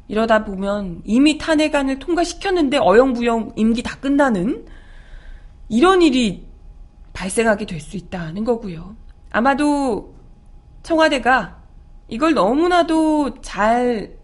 이러다 0.09 0.44
보면 0.44 1.03
이미 1.05 1.37
탄핵안을 1.37 1.98
통과시켰는데 1.98 2.79
어영부영 2.79 3.53
임기 3.57 3.83
다 3.83 3.98
끝나는 4.01 4.66
이런 5.68 6.01
일이 6.01 6.46
발생하게 7.12 7.66
될 7.66 7.81
수 7.81 7.96
있다는 7.96 8.44
거고요. 8.44 8.96
아마도 9.31 10.14
청와대가 10.83 11.58
이걸 12.09 12.35
너무나도 12.35 13.40
잘 13.42 14.16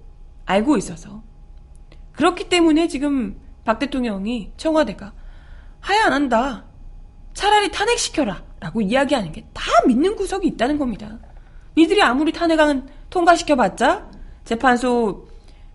알고 0.47 0.77
있어서 0.79 1.23
그렇기 2.13 2.49
때문에 2.49 2.89
지금 2.89 3.41
박 3.65 3.79
대통령이 3.79 4.53
청와대가 4.57 5.13
하야 5.81 6.05
안 6.07 6.13
한다. 6.13 6.65
차라리 7.35 7.71
탄핵시켜라. 7.71 8.43
라고 8.61 8.81
이야기하는 8.81 9.33
게 9.33 9.47
다 9.53 9.63
믿는 9.87 10.17
구석이 10.17 10.47
있다는 10.49 10.79
겁니다. 10.79 11.19
니들이 11.77 12.01
아무리 12.03 12.33
탄핵안 12.33 12.89
통과시켜봤자 13.11 14.11
재판소 14.45 15.27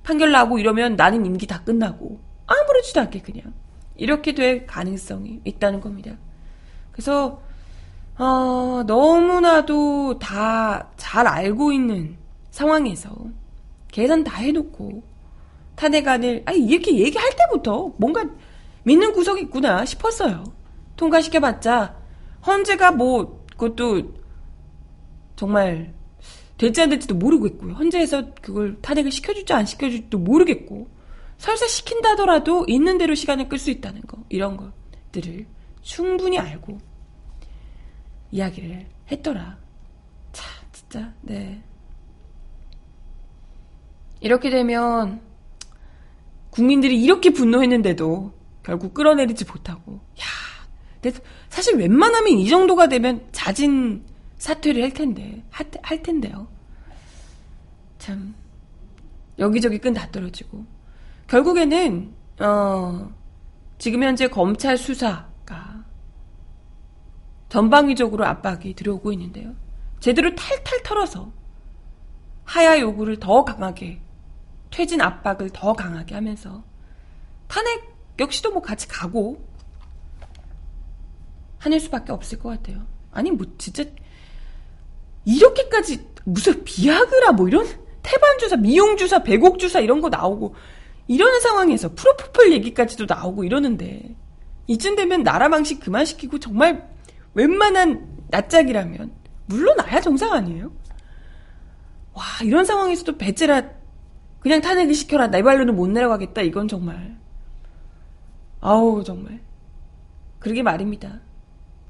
판결 0.03 0.31
나고 0.31 0.59
이러면 0.59 0.95
나는 0.95 1.25
임기 1.25 1.45
다 1.47 1.63
끝나고 1.63 2.19
아무렇지도 2.47 3.01
않게 3.01 3.21
그냥 3.21 3.53
이렇게 3.95 4.33
될 4.33 4.65
가능성이 4.65 5.41
있다는 5.43 5.81
겁니다. 5.81 6.11
그래서 6.91 7.41
어, 8.19 8.83
너무나도 8.85 10.19
다 10.19 10.89
잘 11.09 11.25
알고 11.25 11.71
있는 11.71 12.17
상황에서 12.51 13.09
계산 13.91 14.23
다 14.23 14.37
해놓고 14.37 15.01
탄핵안을 15.75 16.43
아니 16.45 16.59
이렇게 16.59 16.99
얘기할 16.99 17.31
때부터 17.35 17.91
뭔가 17.97 18.23
믿는 18.83 19.11
구석이 19.11 19.41
있구나 19.41 19.85
싶었어요. 19.85 20.43
통과시켜봤자 20.97 21.95
헌재가 22.45 22.91
뭐 22.91 23.43
그것도 23.57 24.13
정말 25.35 25.95
될지 26.59 26.79
안 26.79 26.89
될지도 26.89 27.15
모르겠고요. 27.15 27.73
헌재에서 27.73 28.35
그걸 28.39 28.79
탄핵을 28.81 29.11
시켜줄지 29.11 29.51
안 29.51 29.65
시켜줄지도 29.65 30.19
모르겠고 30.19 30.87
설사 31.39 31.65
시킨다더라도 31.65 32.65
있는 32.67 32.99
대로 32.99 33.15
시간을 33.15 33.49
끌 33.49 33.57
수 33.57 33.71
있다는 33.71 34.03
거 34.03 34.19
이런 34.29 34.57
것들을 34.57 35.47
충분히 35.81 36.37
알고 36.37 36.77
이야기를 38.31 38.87
했더라. 39.11 39.57
참, 40.31 40.45
진짜, 40.71 41.13
네. 41.21 41.61
이렇게 44.21 44.49
되면, 44.49 45.21
국민들이 46.49 47.01
이렇게 47.01 47.29
분노했는데도 47.31 48.33
결국 48.63 48.93
끌어내리지 48.93 49.45
못하고, 49.45 49.93
야, 50.19 50.25
근데 51.01 51.17
사실 51.49 51.75
웬만하면 51.77 52.33
이 52.33 52.47
정도가 52.49 52.87
되면 52.89 53.27
자진 53.31 54.05
사퇴를 54.37 54.83
할 54.83 54.91
텐데, 54.91 55.43
할, 55.49 55.65
할 55.81 56.03
텐데요. 56.03 56.47
참, 57.97 58.35
여기저기 59.37 59.77
끈 59.77 59.93
다 59.93 60.09
떨어지고. 60.11 60.65
결국에는, 61.27 62.13
어, 62.39 63.09
지금 63.77 64.03
현재 64.03 64.27
검찰 64.27 64.77
수사가 64.77 65.28
전방위적으로 67.49 68.25
압박이 68.25 68.75
들어오고 68.75 69.11
있는데요. 69.13 69.53
제대로 69.99 70.33
탈탈 70.35 70.83
털어서 70.83 71.31
하야 72.45 72.79
요구를 72.79 73.19
더 73.19 73.43
강하게 73.43 74.01
퇴진 74.71 75.01
압박을 75.01 75.49
더 75.49 75.73
강하게 75.73 76.15
하면서 76.15 76.63
탄핵 77.47 77.95
역시도 78.19 78.51
뭐 78.51 78.61
같이 78.61 78.87
가고 78.87 79.43
하는 81.57 81.79
수밖에 81.79 82.11
없을 82.11 82.39
것 82.39 82.49
같아요. 82.49 82.85
아니 83.11 83.31
뭐 83.31 83.45
진짜 83.57 83.83
이렇게까지 85.25 86.07
무슨 86.23 86.63
비아그라 86.63 87.33
뭐 87.33 87.47
이런 87.47 87.65
태반 88.01 88.37
주사, 88.39 88.55
미용 88.55 88.95
주사, 88.97 89.21
배곡 89.23 89.59
주사 89.59 89.79
이런 89.79 90.01
거 90.01 90.09
나오고 90.09 90.55
이러는 91.07 91.39
상황에서 91.41 91.93
프로포폴 91.95 92.51
얘기까지도 92.53 93.05
나오고 93.07 93.43
이러는데 93.43 94.15
이쯤 94.67 94.95
되면 94.95 95.23
나라 95.23 95.49
망신 95.49 95.79
그만 95.79 96.05
시키고 96.05 96.39
정말 96.39 96.87
웬만한 97.39 98.05
낯짝이라면 98.27 99.11
물러나야 99.45 100.01
정상 100.01 100.33
아니에요? 100.33 100.69
와 102.13 102.23
이런 102.43 102.65
상황에서도 102.65 103.17
배째라 103.17 103.63
그냥 104.41 104.59
탄핵을 104.59 104.93
시켜라 104.93 105.27
내 105.27 105.41
발로는 105.41 105.73
못 105.75 105.87
내려가겠다 105.87 106.41
이건 106.41 106.67
정말 106.67 107.17
아우 108.59 109.03
정말 109.05 109.39
그러게 110.39 110.63
말입니다. 110.63 111.19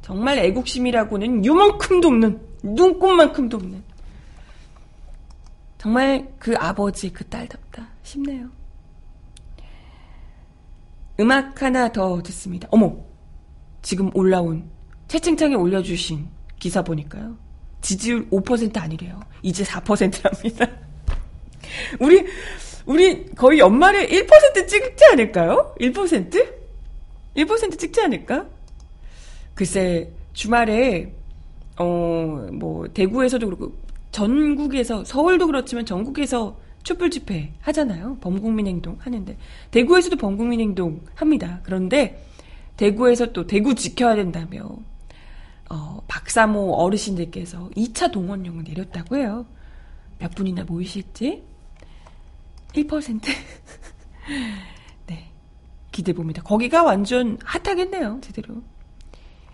정말 0.02 0.38
애국심이라고는 0.40 1.46
요만큼도 1.46 2.08
없는 2.08 2.42
눈꽃만큼도 2.64 3.58
없는 3.58 3.84
정말 5.78 6.32
그 6.38 6.56
아버지 6.58 7.12
그 7.12 7.26
딸답다 7.26 7.88
싶네요. 8.04 8.50
음악 11.20 11.62
하나 11.62 11.92
더 11.92 12.22
듣습니다. 12.22 12.68
어머 12.72 12.96
지금 13.82 14.12
올라온 14.16 14.70
채팅창에 15.10 15.56
올려주신 15.56 16.28
기사 16.60 16.82
보니까요. 16.84 17.36
지지율 17.82 18.30
5% 18.30 18.78
아니래요. 18.78 19.20
이제 19.42 19.64
4%랍니다. 19.64 20.68
우리 22.00 22.26
우리 22.86 23.26
거의 23.36 23.60
연말에 23.60 24.08
1% 24.08 24.68
찍지 24.68 25.06
않을까요? 25.12 25.76
1%? 25.80 26.54
1% 27.36 27.80
찍지 27.80 28.02
않을까? 28.02 28.46
글쎄 29.56 30.12
주말에 30.34 31.14
어 31.78 32.50
뭐 32.52 32.88
대구에서도 32.94 33.46
그렇고 33.46 33.74
전국에서 34.12 35.04
서울도 35.06 35.48
그렇지만 35.48 35.86
전국에서 35.86 36.58
촛불 36.84 37.10
집회 37.10 37.52
하잖아요. 37.62 38.18
범국민행동 38.22 38.98
하는데 39.00 39.38
대구에서도 39.72 40.16
범국민행동 40.18 41.02
합니다. 41.16 41.60
그런데 41.64 42.24
대구에서 42.78 43.32
또 43.34 43.46
대구 43.48 43.76
지켜야 43.76 44.16
된다며 44.16 44.78
어, 45.70 46.02
박사모 46.08 46.74
어르신들께서 46.76 47.70
2차 47.76 48.12
동원령을 48.12 48.64
내렸다고 48.64 49.18
해요. 49.18 49.46
몇 50.18 50.34
분이나 50.36 50.64
모이실지? 50.64 51.44
1%? 52.74 53.22
네. 55.08 55.32
기대 55.92 56.14
봅니다. 56.14 56.42
거기가 56.44 56.84
완전 56.84 57.38
핫하겠네요, 57.44 58.20
제대로. 58.22 58.62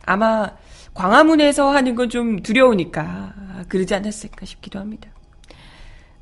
아마 0.05 0.49
광화문에서 0.93 1.69
하는 1.71 1.95
건 1.95 2.09
좀 2.09 2.41
두려우니까 2.41 3.33
그러지 3.69 3.93
않았을까 3.95 4.45
싶기도 4.45 4.79
합니다. 4.79 5.09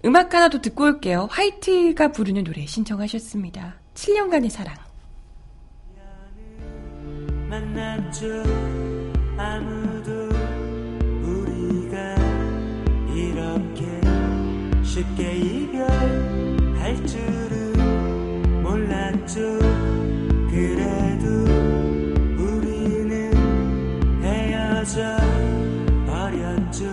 음악 0.05 0.33
하나 0.33 0.49
더 0.49 0.59
듣고 0.61 0.83
올게요. 0.85 1.27
화이트가 1.31 2.11
부르는 2.11 2.43
노래 2.43 2.65
신청하셨습니다. 2.65 3.75
7년간의 3.93 4.49
사랑. 4.49 4.75
만났죠 7.49 8.43
아무도 9.37 10.29
우리가 11.23 12.15
이렇게 13.13 14.01
쉽게 14.83 15.37
이별할 15.37 17.05
줄은 17.05 18.61
몰랐죠. 18.61 19.59
그래도 20.49 21.25
우리는 22.37 23.31
헤어져 24.21 25.17
버렸죠. 26.05 26.85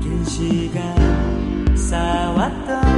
긴 0.00 0.24
시간 0.24 1.76
쌓아왔던 1.76 2.89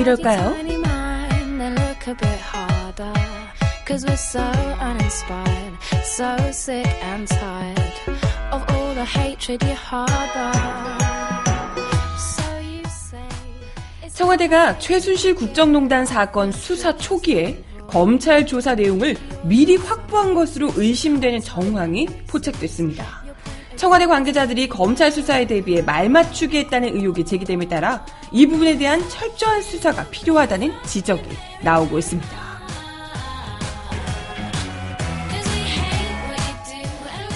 왜 0.00 0.02
이럴까요? 0.02 0.56
청와대가 14.14 14.78
최순실 14.78 15.34
국정농단 15.34 16.06
사건 16.06 16.50
수사 16.50 16.96
초기에 16.96 17.62
검찰 17.86 18.46
조사 18.46 18.74
내용을 18.74 19.16
미리 19.42 19.76
확보한 19.76 20.32
것으로 20.32 20.70
의심되는 20.76 21.40
정황이 21.40 22.06
포착됐습니다. 22.26 23.19
청와대 23.80 24.04
관계자들이 24.04 24.68
검찰 24.68 25.10
수사에 25.10 25.46
대비해 25.46 25.80
말맞추기 25.80 26.58
했다는 26.58 26.94
의혹이 26.94 27.24
제기됨에 27.24 27.66
따라 27.66 28.04
이 28.30 28.46
부분에 28.46 28.76
대한 28.76 29.00
철저한 29.08 29.62
수사가 29.62 30.04
필요하다는 30.10 30.70
지적이 30.84 31.30
나오고 31.62 31.98
있습니다. 31.98 32.28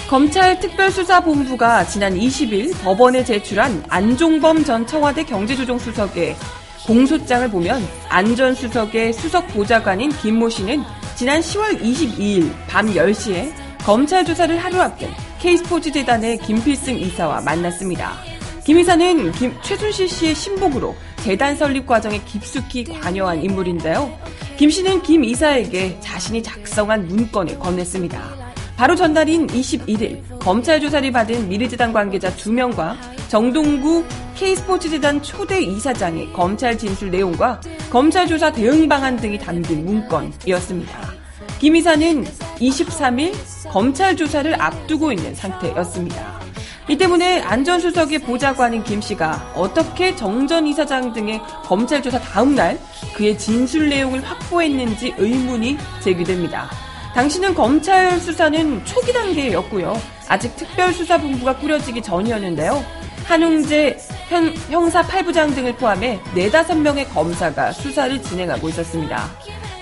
검찰 0.07 0.59
특별수사본부가 0.59 1.87
지난 1.87 2.13
20일 2.13 2.79
법원에 2.83 3.23
제출한 3.23 3.83
안종범 3.89 4.65
전 4.65 4.85
청와대 4.85 5.23
경제조정수석의 5.23 6.35
공소장을 6.85 7.49
보면 7.49 7.81
안 8.09 8.35
전 8.35 8.53
수석의 8.53 9.13
수석 9.13 9.47
보좌관인 9.47 10.11
김모 10.11 10.49
씨는 10.49 10.83
지난 11.15 11.41
10월 11.41 11.81
22일 11.81 12.51
밤 12.67 12.85
10시에 12.85 13.51
검찰 13.79 14.23
조사를 14.23 14.55
하루 14.59 14.79
앞둔 14.79 15.09
K스포츠 15.49 15.91
재단의 15.91 16.39
김필승 16.39 16.97
이사와 16.97 17.41
만났습니다. 17.41 18.13
김 18.65 18.79
이사는 18.79 19.31
김- 19.33 19.53
최순실 19.61 20.09
씨의 20.09 20.33
신복으로 20.33 20.95
재단 21.17 21.55
설립 21.55 21.85
과정에 21.85 22.19
깊숙이 22.25 22.83
관여한 22.85 23.43
인물인데요. 23.43 24.11
김 24.57 24.71
씨는 24.71 25.03
김 25.03 25.23
이사에게 25.23 25.99
자신이 25.99 26.41
작성한 26.41 27.07
문건을 27.07 27.59
건넸습니다. 27.59 28.17
바로 28.75 28.95
전날인 28.95 29.45
21일 29.45 30.39
검찰 30.39 30.81
조사를 30.81 31.11
받은 31.11 31.47
미르재단 31.47 31.93
관계자 31.93 32.31
2명과 32.35 32.95
정동구 33.27 34.03
K스포츠재단 34.33 35.21
초대 35.21 35.61
이사장의 35.61 36.33
검찰 36.33 36.75
진술 36.75 37.11
내용과 37.11 37.61
검찰 37.91 38.25
조사 38.25 38.51
대응 38.51 38.89
방안 38.89 39.15
등이 39.15 39.37
담긴 39.37 39.85
문건이었습니다. 39.85 41.13
김 41.59 41.75
이사는 41.75 42.25
23일 42.57 43.33
검찰 43.69 44.15
조사를 44.15 44.61
앞두고 44.61 45.11
있는 45.11 45.35
상태였습니다. 45.35 46.39
이 46.87 46.95
때문에 46.95 47.41
안전수석의 47.41 48.19
보좌관인 48.19 48.83
김 48.83 49.01
씨가 49.01 49.53
어떻게 49.55 50.15
정전 50.15 50.67
이사장 50.67 51.13
등의 51.13 51.41
검찰 51.63 52.01
조사 52.01 52.19
다음 52.19 52.53
날 52.55 52.79
그의 53.15 53.37
진술 53.37 53.89
내용을 53.89 54.23
확보했는지 54.23 55.13
의문이 55.17 55.77
제기됩니다. 56.03 56.69
당시는 57.15 57.55
검찰 57.55 58.19
수사는 58.19 58.85
초기 58.85 59.11
단계였고요. 59.13 59.99
아직 60.27 60.55
특별수사본부가 60.57 61.57
꾸려지기 61.57 62.01
전이었는데요. 62.03 62.83
한웅재 63.25 63.97
현- 64.29 64.53
형사 64.69 65.01
8부장 65.01 65.55
등을 65.55 65.75
포함해 65.77 66.19
4, 66.35 66.63
5명의 66.65 67.11
검사가 67.11 67.71
수사를 67.71 68.21
진행하고 68.21 68.69
있었습니다. 68.69 69.27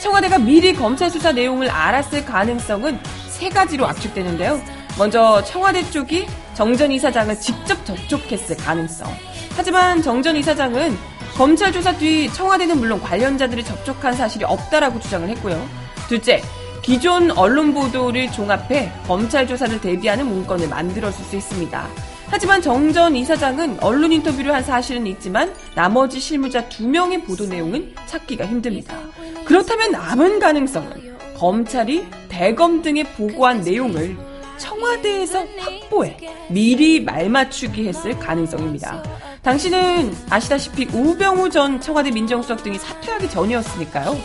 청와대가 0.04 0.38
미리 0.38 0.74
검찰 0.74 1.10
수사 1.10 1.32
내용을 1.32 1.70
알았을 1.70 2.26
가능성은 2.26 3.00
세 3.30 3.48
가지로 3.48 3.88
압축되는데요. 3.88 4.62
먼저 4.98 5.42
청와대 5.46 5.82
쪽이 5.92 6.28
정전 6.56 6.92
이사장을 6.92 7.34
직접 7.40 7.86
접촉했을 7.86 8.58
가능성. 8.58 9.08
하지만 9.56 10.02
정전 10.02 10.36
이사장은 10.36 10.98
검찰 11.36 11.72
조사 11.72 11.96
뒤 11.96 12.30
청와대는 12.34 12.80
물론 12.80 13.02
관련자들이 13.02 13.64
접촉한 13.64 14.14
사실이 14.16 14.44
없다라고 14.44 15.00
주장을 15.00 15.28
했고요. 15.30 15.66
둘째, 16.10 16.42
기존 16.82 17.32
언론 17.32 17.74
보도를 17.74 18.30
종합해 18.30 18.92
검찰 19.08 19.48
조사를 19.48 19.80
대비하는 19.80 20.28
문건을 20.28 20.68
만들었을 20.68 21.24
수 21.24 21.38
있습니다. 21.38 21.88
하지만 22.34 22.64
정 22.64 22.92
전 22.94 23.16
이사장은 23.16 23.78
언론 23.84 24.12
인터뷰를 24.12 24.56
한 24.56 24.64
사실은 24.64 25.06
있지만 25.06 25.54
나머지 25.76 26.20
실무자 26.20 26.68
두 26.68 26.88
명의 26.88 27.22
보도 27.22 27.46
내용은 27.46 27.94
찾기가 28.08 28.48
힘듭니다. 28.48 28.98
그렇다면 29.46 29.92
남은 29.92 30.40
가능성은 30.40 31.16
검찰이 31.38 32.08
대검 32.30 32.82
등에 32.82 33.04
보고한 33.04 33.62
내용을 33.62 34.18
청와대에서 34.58 35.46
확보해 35.60 36.18
미리 36.50 37.00
말 37.00 37.30
맞추기 37.30 37.88
했을 37.88 38.18
가능성입니다. 38.18 39.04
당시는 39.44 40.16
아시다시피 40.32 40.88
우병우 40.92 41.52
전 41.52 41.80
청와대 41.80 42.10
민정수석 42.10 42.64
등이 42.64 42.80
사퇴하기 42.80 43.30
전이었으니까요. 43.30 44.18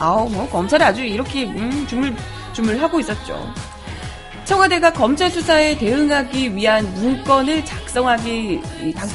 아우 0.00 0.28
뭐 0.28 0.48
검찰이 0.48 0.82
아주 0.82 1.02
이렇게 1.02 1.44
음, 1.44 1.86
주물 1.88 2.12
주물하고 2.54 2.98
있었죠. 2.98 3.54
청와대가 4.44 4.92
검찰 4.92 5.30
수사에 5.30 5.78
대응하기 5.78 6.56
위한 6.56 6.92
문건을 6.94 7.64
작성하기 7.64 8.60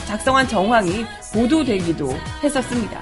작성한 0.05 0.47
정황이 0.47 1.05
보도되기도 1.33 2.15
했었습니다. 2.43 3.01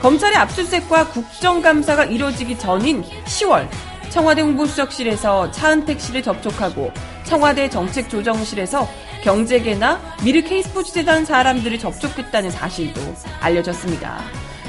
검찰의 0.00 0.36
압수수색과 0.36 1.08
국정감사가 1.08 2.04
이루어지기 2.04 2.58
전인 2.58 3.02
10월 3.02 3.68
청와대 4.10 4.42
홍보수석실에서 4.42 5.50
차은택 5.50 6.00
씨를 6.00 6.22
접촉하고 6.22 6.92
청와대 7.24 7.68
정책조정실에서 7.68 8.88
경제계나 9.24 10.00
미르 10.22 10.42
K스포츠재단 10.42 11.24
사람들을 11.24 11.78
접촉했다는 11.80 12.50
사실도 12.50 13.00
알려졌습니다. 13.40 14.20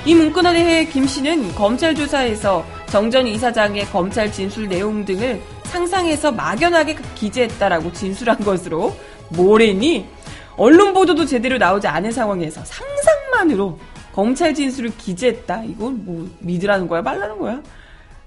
이 0.05 0.15
문건에 0.15 0.53
대해 0.53 0.85
김 0.85 1.05
씨는 1.05 1.53
검찰 1.53 1.93
조사에서 1.93 2.65
정전 2.87 3.27
이사장의 3.27 3.85
검찰 3.87 4.31
진술 4.31 4.67
내용 4.67 5.05
등을 5.05 5.41
상상해서 5.67 6.31
막연하게 6.31 6.97
기재했다라고 7.15 7.93
진술한 7.93 8.37
것으로 8.39 8.95
뭐래니 9.29 10.07
언론 10.55 10.93
보도도 10.93 11.25
제대로 11.25 11.57
나오지 11.57 11.87
않은 11.87 12.11
상황에서 12.11 12.61
상상만으로 12.65 13.79
검찰 14.13 14.53
진술을 14.53 14.97
기재했다. 14.97 15.63
이건 15.65 16.03
뭐 16.03 16.27
믿으라는 16.39 16.87
거야, 16.87 17.03
말라는 17.03 17.37
거야? 17.37 17.61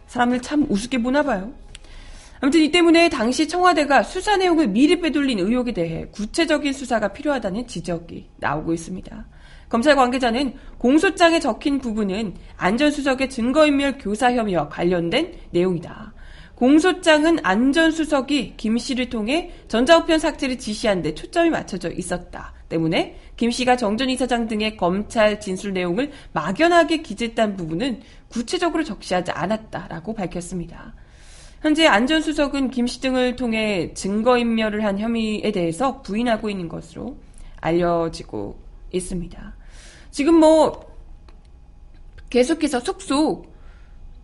사람을 0.06 0.40
참 0.40 0.64
우습게 0.68 1.02
보나 1.02 1.22
봐요. 1.22 1.52
아무튼 2.40 2.60
이 2.60 2.70
때문에 2.70 3.08
당시 3.08 3.48
청와대가 3.48 4.02
수사 4.02 4.36
내용을 4.36 4.68
미리 4.68 5.00
빼돌린 5.00 5.40
의혹에 5.40 5.72
대해 5.72 6.06
구체적인 6.12 6.72
수사가 6.72 7.08
필요하다는 7.08 7.66
지적이 7.66 8.30
나오고 8.38 8.72
있습니다. 8.72 9.26
검찰 9.68 9.94
관계자는 9.94 10.54
공소장에 10.78 11.38
적힌 11.38 11.80
부분은 11.80 12.34
안전수석의 12.56 13.28
증거인멸 13.28 13.98
교사 13.98 14.32
혐의와 14.32 14.68
관련된 14.68 15.32
내용이다. 15.50 16.12
공소장은 16.60 17.38
안전수석이 17.42 18.58
김 18.58 18.76
씨를 18.76 19.08
통해 19.08 19.50
전자우편 19.68 20.18
삭제를 20.18 20.58
지시한 20.58 21.00
데 21.00 21.14
초점이 21.14 21.48
맞춰져 21.48 21.90
있었다. 21.90 22.52
때문에 22.68 23.16
김 23.38 23.50
씨가 23.50 23.78
정전 23.78 24.10
이사장 24.10 24.46
등의 24.46 24.76
검찰 24.76 25.40
진술 25.40 25.72
내용을 25.72 26.10
막연하게 26.32 26.98
기재했다는 26.98 27.56
부분은 27.56 28.02
구체적으로 28.28 28.84
적시하지 28.84 29.30
않았다라고 29.30 30.12
밝혔습니다. 30.12 30.94
현재 31.62 31.86
안전수석은 31.86 32.70
김 32.70 32.86
씨 32.86 33.00
등을 33.00 33.36
통해 33.36 33.94
증거인멸을 33.94 34.84
한 34.84 34.98
혐의에 34.98 35.50
대해서 35.52 36.02
부인하고 36.02 36.50
있는 36.50 36.68
것으로 36.68 37.16
알려지고 37.62 38.60
있습니다. 38.92 39.56
지금 40.10 40.34
뭐 40.34 40.78
계속해서 42.28 42.80
속속 42.80 43.49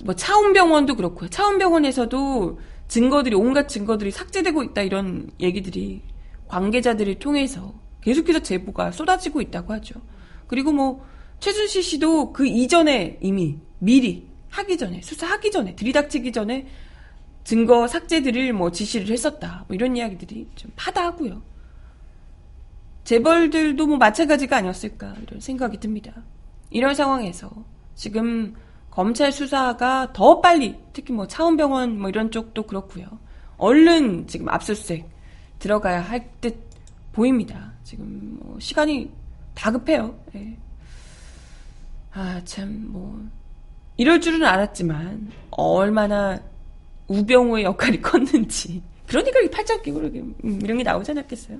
뭐 0.05 0.15
차원병원도 0.15 0.97
그렇고요. 0.97 1.29
차원병원에서도 1.29 2.61
증거들이 2.89 3.35
온갖 3.35 3.69
증거들이 3.69 4.11
삭제되고 4.11 4.63
있다 4.63 4.83
이런 4.83 5.31
얘기들이 5.41 6.03
관계자들을 6.49 7.19
통해서 7.19 7.75
계속해서 8.03 8.41
제보가 8.41 8.93
쏟아지고 8.93 9.41
있다고 9.41 9.73
하죠. 9.75 10.01
그리고 10.47 10.73
뭐 10.73 11.05
최순실 11.41 11.83
씨도 11.83 12.33
그 12.33 12.47
이전에 12.47 13.19
이미 13.21 13.59
미리 13.79 14.29
하기 14.51 14.79
전에 14.79 15.03
수사하기 15.03 15.51
전에 15.51 15.75
들이닥치기 15.75 16.33
전에 16.33 16.67
증거 17.45 17.87
삭제들을 17.87 18.53
뭐 18.53 18.71
지시를 18.71 19.11
했었다. 19.11 19.65
뭐 19.69 19.75
이런 19.75 19.97
이야기들이 19.97 20.49
좀 20.55 20.71
파다하고요. 20.77 21.43
재벌들도 23.05 23.87
뭐 23.87 23.99
마찬가지가 23.99 24.57
아니었을까 24.57 25.15
이런 25.23 25.41
생각이 25.41 25.79
듭니다. 25.79 26.25
이런 26.71 26.95
상황에서 26.95 27.51
지금 27.95 28.55
검찰 28.97 29.31
수사가 29.31 30.15
더 30.15 30.41
빨리 30.41 30.75
특히 30.95 31.13
뭐 31.13 31.27
차원병원 31.27 31.99
뭐 31.99 32.09
이런 32.09 32.31
쪽도 32.31 32.63
그렇고요. 32.63 33.07
얼른 33.59 34.27
지금 34.27 34.49
압수수색 34.49 35.07
들어가야 35.59 36.01
할 36.01 36.31
듯 36.41 36.57
보입니다. 37.13 37.75
지금 37.85 38.39
뭐 38.41 38.59
시간이 38.59 39.11
다급해요. 39.55 40.19
예. 40.35 40.57
아참 42.11 42.87
뭐 42.89 43.23
이럴 43.99 44.19
줄은 44.19 44.43
알았지만 44.43 45.31
얼마나 45.51 46.41
우병우의 47.09 47.65
역할이 47.65 48.01
컸는지 48.01 48.83
그러니까 49.07 49.41
이 49.41 49.51
팔짱 49.51 49.83
끼고 49.83 50.01
이렇게 50.01 50.21
음, 50.21 50.59
이런 50.63 50.79
게 50.79 50.83
나오지 50.83 51.11
않았겠어요? 51.11 51.59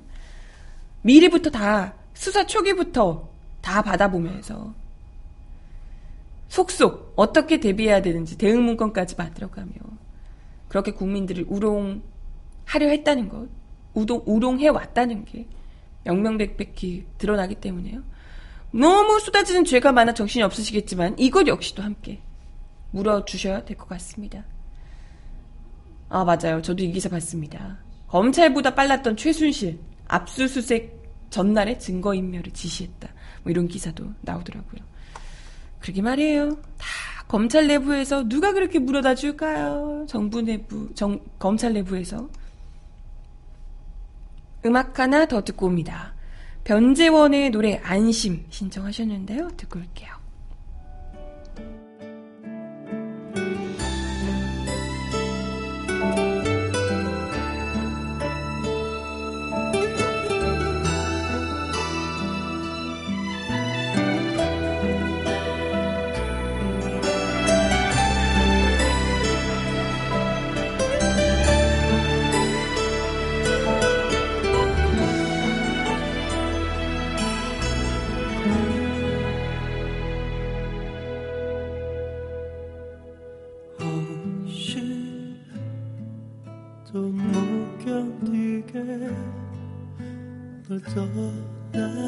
미리부터 1.03 1.51
다 1.51 1.93
수사 2.15 2.47
초기부터 2.47 3.29
다 3.61 3.83
받아보면서 3.83 4.75
속속 6.49 7.06
어떻게 7.17 7.59
대비해야 7.61 8.03
되는지 8.03 8.39
대응 8.39 8.63
문건까지 8.65 9.17
만들어가며 9.17 9.73
그렇게 10.69 10.93
국민들을 10.93 11.47
우롱하려 11.49 12.03
했다는 12.89 13.29
것, 13.29 13.49
우동, 13.95 14.23
우롱해 14.27 14.69
왔다는 14.69 15.25
게 15.25 15.47
명명백백히 16.05 17.07
드러나기 17.19 17.55
때문에요. 17.57 18.03
너무 18.73 19.19
쏟아지는 19.21 19.65
죄가 19.65 19.93
많아 19.93 20.13
정신이 20.15 20.43
없으시겠지만 20.43 21.19
이것 21.19 21.47
역시도 21.47 21.83
함께 21.83 22.21
물어주셔야 22.91 23.65
될 23.65 23.77
것 23.77 23.89
같습니다. 23.89 24.45
아 26.09 26.25
맞아요. 26.25 26.63
저도 26.63 26.85
이 26.85 26.93
기사 26.93 27.09
봤습니다. 27.09 27.79
검찰보다 28.09 28.75
빨랐던 28.75 29.17
최순실 29.17 29.79
압수수색 30.09 30.95
전날에 31.31 31.79
증거인멸을 31.79 32.53
지시했다. 32.53 33.09
뭐 33.43 33.51
이런 33.51 33.67
기사도 33.67 34.05
나오더라고요. 34.21 34.83
그러게 35.81 36.03
말이에요. 36.03 36.57
다 36.79 36.87
검찰 37.29 37.67
내부에서 37.67 38.29
누가 38.29 38.53
그렇게 38.53 38.79
물어다 38.79 39.15
줄까요? 39.15 40.07
정부 40.09 40.43
내부, 40.43 40.93
정, 40.95 41.21
검찰 41.39 41.73
내부에서. 41.73 42.29
음악 44.65 44.99
하나 44.99 45.27
더 45.27 45.43
듣고 45.43 45.67
옵니다. 45.67 46.15
변재원의 46.65 47.51
노래 47.51 47.81
안심 47.85 48.45
신청하셨는데요. 48.51 49.51
듣고 49.57 49.79
올게요. 49.79 50.16
내게 88.73 88.83
널 90.69 90.81
떠나 90.83 92.06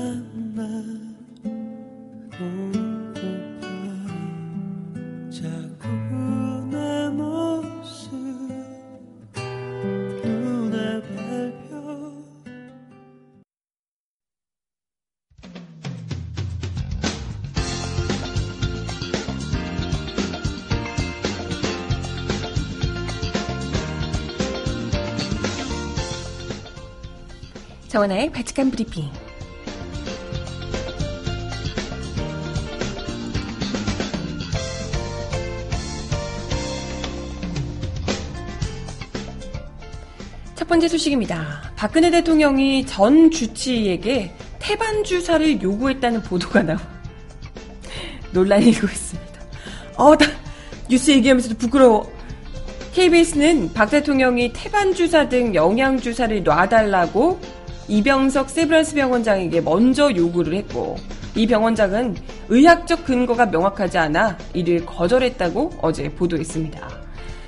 정원아의 27.99 28.31
바칙한 28.31 28.71
브리핑. 28.71 29.11
첫 40.55 40.69
번째 40.69 40.87
소식입니다. 40.87 41.73
박근혜 41.75 42.11
대통령이 42.13 42.87
전 42.87 43.33
주치의에게 43.33 44.33
태반 44.61 45.03
주사를 45.03 45.61
요구했다는 45.61 46.23
보도가 46.23 46.63
나와 46.63 46.81
논란이 48.33 48.69
일고 48.69 48.87
있습니다. 48.87 49.41
어, 49.97 50.17
나 50.17 50.27
뉴스 50.89 51.11
얘기하면서도 51.11 51.57
부끄러워. 51.57 52.09
KBS는 52.95 53.73
박 53.73 53.91
대통령이 53.91 54.53
태반 54.53 54.95
주사 54.95 55.29
등 55.29 55.55
영양 55.55 55.99
주사를 55.99 56.45
놔달라고 56.45 57.41
이병석 57.89 58.51
세브란스 58.51 58.95
병원장에게 58.95 59.63
먼저 59.63 60.15
요구를 60.15 60.55
했고 60.55 60.97
이 61.35 61.47
병원장은 61.47 62.17
의학적 62.49 63.05
근거가 63.05 63.47
명확하지 63.47 63.97
않아 63.99 64.37
이를 64.53 64.85
거절했다고 64.85 65.79
어제 65.81 66.09
보도했습니다. 66.11 66.89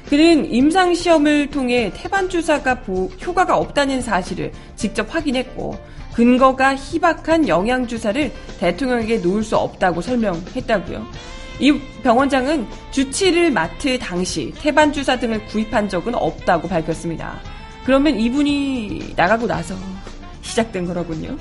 그는 0.08 0.52
임상시험을 0.52 1.50
통해 1.50 1.92
태반 1.94 2.28
주사가 2.28 2.82
효과가 3.24 3.56
없다는 3.56 4.00
사실을 4.00 4.50
직접 4.76 5.14
확인했고 5.14 5.78
근거가 6.14 6.74
희박한 6.74 7.46
영양주사를 7.46 8.32
대통령에게 8.58 9.18
놓을 9.18 9.44
수 9.44 9.56
없다고 9.56 10.00
설명했다고요. 10.00 11.06
이 11.60 11.78
병원장은 12.02 12.66
주치를 12.90 13.50
맡을 13.52 13.98
당시 13.98 14.52
태반 14.58 14.92
주사 14.92 15.18
등을 15.18 15.44
구입한 15.46 15.88
적은 15.88 16.14
없다고 16.14 16.66
밝혔습니다. 16.66 17.38
그러면 17.84 18.18
이분이 18.18 19.12
나가고 19.14 19.46
나서 19.46 19.74
시작된 20.42 20.86
거로군요. 20.86 21.36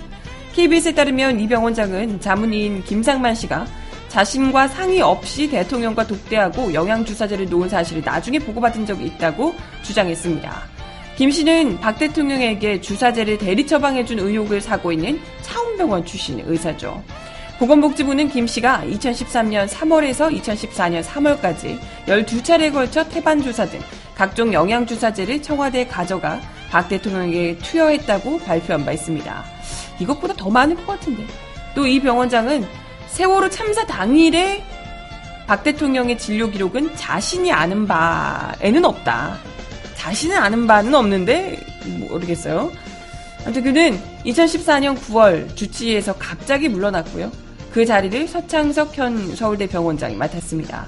KBS에 0.53 0.93
따르면 0.93 1.39
이 1.39 1.47
병 1.47 1.63
원장은 1.63 2.19
자문인 2.19 2.83
김상만 2.83 3.35
씨가 3.35 3.65
자신과 4.09 4.67
상의 4.69 5.01
없이 5.01 5.47
대통령과 5.49 6.07
독대하고 6.07 6.73
영양주사제를 6.73 7.47
놓은 7.49 7.69
사실을 7.69 8.01
나중에 8.03 8.39
보고받은 8.39 8.85
적이 8.85 9.05
있다고 9.05 9.53
주장했습니다. 9.83 10.79
김 11.15 11.29
씨는 11.31 11.79
박 11.79 11.99
대통령에게 11.99 12.81
주사제를 12.81 13.38
대리 13.38 13.67
처방해준 13.67 14.19
의혹을 14.19 14.62
사고 14.62 14.91
있는 14.91 15.19
차움병원 15.41 16.05
출신 16.05 16.41
의사죠. 16.45 17.03
보건복지부는 17.59 18.29
김 18.29 18.47
씨가 18.47 18.83
2013년 18.85 19.67
3월에서 19.67 20.33
2014년 20.41 21.03
3월까지 21.03 21.77
12차례에 22.07 22.71
걸쳐 22.71 23.03
태반주사 23.09 23.65
등 23.65 23.79
각종 24.15 24.53
영양주사제를 24.53 25.41
청와대에 25.41 25.85
가져가 25.88 26.39
박 26.69 26.88
대통령에게 26.88 27.58
투여했다고 27.60 28.39
발표한 28.39 28.86
바 28.86 28.91
있습니다. 28.91 29.43
이것보다 29.99 30.34
더 30.36 30.49
많을 30.49 30.75
것 30.75 30.88
같은데. 30.88 31.25
또 31.75 31.86
이 31.86 31.99
병원장은 32.01 32.65
세월호 33.08 33.49
참사 33.49 33.86
당일에 33.86 34.63
박 35.47 35.63
대통령의 35.63 36.17
진료 36.17 36.49
기록은 36.49 36.95
자신이 36.95 37.51
아는 37.51 37.88
바에는 37.88 38.86
없다. 38.86 39.38
자신은 39.95 40.38
아는 40.38 40.67
바는 40.67 40.93
없는데 40.93 41.60
모르겠어요. 42.08 42.71
아무튼 43.43 43.63
그는 43.63 43.99
2014년 44.25 44.97
9월 44.97 45.55
주치의에서 45.55 46.13
갑자기 46.17 46.69
물러났고요. 46.69 47.32
그 47.71 47.86
자리를 47.86 48.27
서창석 48.27 48.97
현 48.97 49.36
서울대 49.36 49.65
병원장이 49.67 50.15
맡았습니다. 50.15 50.86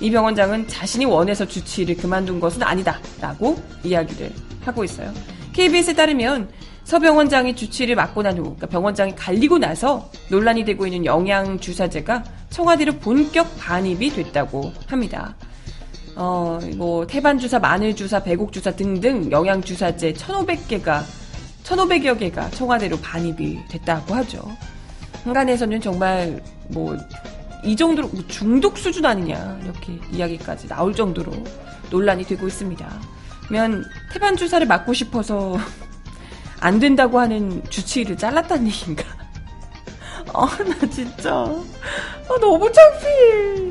이 0.00 0.10
병원장은 0.10 0.66
자신이 0.68 1.04
원해서 1.04 1.46
주치의를 1.46 1.96
그만둔 1.96 2.40
것은 2.40 2.62
아니다. 2.62 2.98
라고 3.20 3.62
이야기를 3.84 4.32
하고 4.62 4.84
있어요. 4.84 5.12
KBS에 5.52 5.94
따르면 5.94 6.48
서 6.84 6.98
병원장이 6.98 7.54
주치의를 7.54 7.94
맡고 7.94 8.22
난 8.22 8.38
후, 8.38 8.42
그러니까 8.42 8.66
병원장이 8.66 9.14
갈리고 9.14 9.58
나서 9.58 10.10
논란이 10.30 10.64
되고 10.64 10.86
있는 10.86 11.04
영양주사제가 11.04 12.24
청와대로 12.50 12.94
본격 12.94 13.56
반입이 13.58 14.10
됐다고 14.10 14.72
합니다. 14.86 15.34
어, 16.16 16.58
뭐, 16.76 17.06
태반주사, 17.06 17.60
마늘주사, 17.60 18.24
배곡주사 18.24 18.72
등등 18.72 19.30
영양주사제 19.30 20.14
1,500개가, 20.14 21.02
1,500여 21.62 22.18
개가 22.18 22.50
청와대로 22.50 22.96
반입이 22.98 23.60
됐다고 23.68 24.14
하죠. 24.14 24.42
한간에서는 25.24 25.80
정말 25.80 26.42
뭐 26.68 26.96
이 27.62 27.76
정도로 27.76 28.08
뭐 28.08 28.26
중독 28.26 28.78
수준 28.78 29.04
아니냐 29.04 29.58
이렇게 29.62 29.98
이야기까지 30.12 30.68
나올 30.68 30.94
정도로 30.94 31.32
논란이 31.90 32.24
되고 32.24 32.46
있습니다. 32.46 33.00
그러면 33.50 33.84
태반 34.12 34.36
주사를 34.36 34.64
맞고 34.64 34.94
싶어서 34.94 35.58
안 36.60 36.78
된다고 36.78 37.18
하는 37.18 37.62
주치의를 37.68 38.16
잘랐다는 38.16 38.68
얘기인가? 38.68 39.02
아, 40.32 40.46
나 40.62 40.88
진짜. 40.88 41.32
아, 41.32 42.38
너무 42.40 42.70
창피해. 42.70 43.70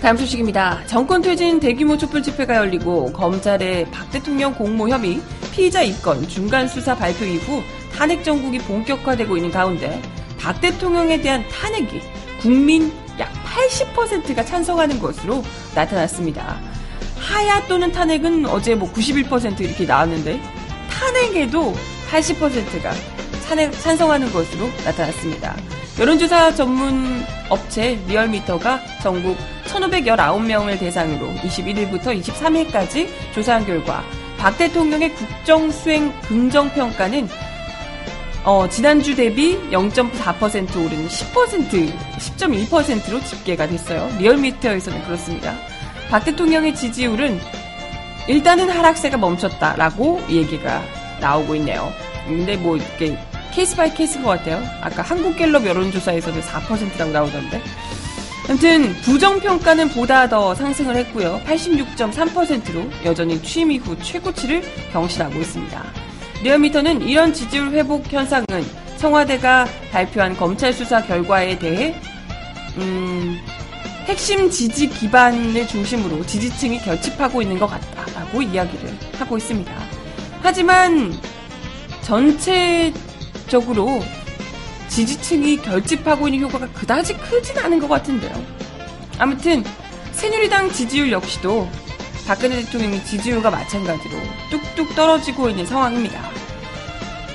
다음 0.00 0.16
소식입니다. 0.16 0.86
정권 0.86 1.22
퇴진 1.22 1.58
대규모 1.58 1.98
촛불 1.98 2.22
집회가 2.22 2.56
열리고 2.56 3.12
검찰의 3.12 3.90
박 3.90 4.08
대통령 4.12 4.54
공모 4.54 4.88
혐의 4.88 5.20
피의자 5.52 5.82
입건 5.82 6.28
중간 6.28 6.68
수사 6.68 6.94
발표 6.94 7.24
이후 7.24 7.62
탄핵 7.92 8.22
정국이 8.22 8.58
본격화되고 8.58 9.36
있는 9.36 9.50
가운데 9.50 10.00
박 10.42 10.60
대통령에 10.60 11.20
대한 11.20 11.46
탄핵이 11.48 12.00
국민 12.40 12.92
약 13.20 13.32
80%가 13.44 14.44
찬성하는 14.44 14.98
것으로 14.98 15.44
나타났습니다. 15.72 16.60
하야 17.16 17.64
또는 17.68 17.92
탄핵은 17.92 18.46
어제 18.46 18.74
뭐 18.74 18.92
91% 18.92 19.60
이렇게 19.60 19.84
나왔는데 19.84 20.42
탄핵에도 20.90 21.72
80%가 22.10 22.92
탄핵, 23.46 23.70
찬성하는 23.70 24.32
것으로 24.32 24.66
나타났습니다. 24.84 25.56
여론조사 26.00 26.54
전문 26.54 27.22
업체 27.48 28.00
리얼미터가 28.08 28.80
전국 29.00 29.36
1,519명을 29.66 30.78
대상으로 30.80 31.28
21일부터 31.34 32.20
23일까지 32.20 33.08
조사한 33.32 33.64
결과 33.64 34.02
박 34.38 34.58
대통령의 34.58 35.14
국정 35.14 35.70
수행 35.70 36.12
긍정 36.22 36.68
평가는 36.70 37.28
어, 38.44 38.68
지난주 38.68 39.14
대비 39.14 39.56
0.4% 39.70 40.84
오른 40.84 41.06
10%, 41.06 41.92
10.1%로 42.18 43.20
집계가 43.20 43.68
됐어요. 43.68 44.10
리얼미터에서는 44.18 45.04
그렇습니다. 45.04 45.54
박 46.10 46.24
대통령의 46.24 46.74
지지율은 46.74 47.40
일단은 48.26 48.68
하락세가 48.68 49.16
멈췄다라고 49.16 50.20
얘기가 50.28 50.82
나오고 51.20 51.54
있네요. 51.56 51.92
근데 52.26 52.56
뭐 52.56 52.76
이렇게 52.76 53.16
case 53.52 53.76
by 53.76 53.94
case인 53.94 54.24
것 54.24 54.30
같아요. 54.30 54.60
아까 54.80 55.02
한국갤럽 55.02 55.64
여론조사에서도 55.64 56.40
4%라고 56.40 57.12
나오던데. 57.12 57.62
아무튼 58.48 58.92
부정평가는 59.02 59.90
보다 59.90 60.28
더 60.28 60.52
상승을 60.54 60.96
했고요. 60.96 61.40
86.3%로 61.46 62.90
여전히 63.04 63.40
취임 63.40 63.70
이후 63.70 63.96
최고치를 64.02 64.62
경신하고 64.92 65.40
있습니다. 65.40 66.11
리얼미터는 66.42 67.02
이런 67.02 67.32
지지율 67.32 67.70
회복 67.70 68.12
현상은 68.12 68.46
청와대가 68.98 69.66
발표한 69.92 70.36
검찰 70.36 70.72
수사 70.72 71.00
결과에 71.02 71.56
대해 71.58 71.94
음, 72.78 73.38
핵심 74.06 74.50
지지 74.50 74.88
기반을 74.88 75.68
중심으로 75.68 76.26
지지층이 76.26 76.80
결집하고 76.80 77.42
있는 77.42 77.58
것 77.60 77.68
같다라고 77.68 78.42
이야기를 78.42 78.98
하고 79.18 79.36
있습니다. 79.36 79.72
하지만 80.42 81.16
전체적으로 82.02 82.92
지지층이 84.88 85.58
결집하고 85.58 86.26
있는 86.26 86.48
효과가 86.48 86.68
그다지 86.72 87.16
크진 87.18 87.56
않은 87.58 87.78
것 87.78 87.88
같은데요. 87.88 88.32
아무튼 89.18 89.62
새누리당 90.10 90.72
지지율 90.72 91.12
역시도 91.12 91.68
박근혜 92.26 92.62
대통령의 92.62 93.04
지지율과 93.04 93.50
마찬가지로 93.50 94.16
뚝뚝 94.50 94.94
떨어지고 94.94 95.50
있는 95.50 95.66
상황입니다. 95.66 96.20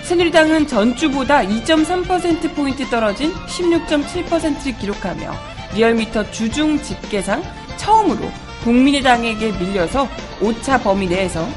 새누리당은 0.04 0.68
전주보다 0.68 1.42
2.3%포인트 1.42 2.90
떨어진 2.90 3.34
16.7%를 3.34 4.78
기록하며 4.78 5.34
리얼미터 5.76 6.32
주중 6.32 6.82
집계상 6.82 7.44
처음으로 7.76 8.32
국민의당에게 8.64 9.52
밀려서 9.52 10.08
오차 10.42 10.80
범위 10.80 11.08
내에서 11.08 11.48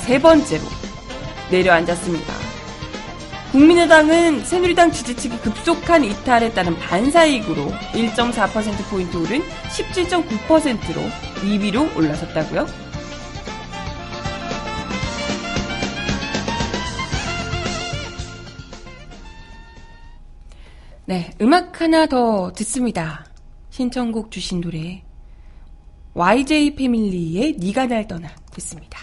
세 0.00 0.20
번째로 0.20 0.62
내려앉았습니다. 1.50 2.45
국민의당은 3.56 4.44
새누리당 4.44 4.92
지지층이 4.92 5.38
급속한 5.38 6.04
이탈에 6.04 6.52
따른 6.52 6.76
반사이익으로 6.76 7.70
1.4%포인트 7.94 9.16
오른 9.16 9.40
17.9%로 9.40 11.00
2위로 11.40 11.96
올라섰다고요? 11.96 12.66
네, 21.06 21.30
음악 21.40 21.80
하나 21.80 22.04
더 22.04 22.52
듣습니다. 22.52 23.24
신청곡 23.70 24.30
주신 24.30 24.60
노래 24.60 25.02
YJ 26.12 26.74
패밀리의 26.74 27.56
니가 27.58 27.86
날 27.86 28.06
떠나 28.06 28.28
듣습니다. 28.52 28.95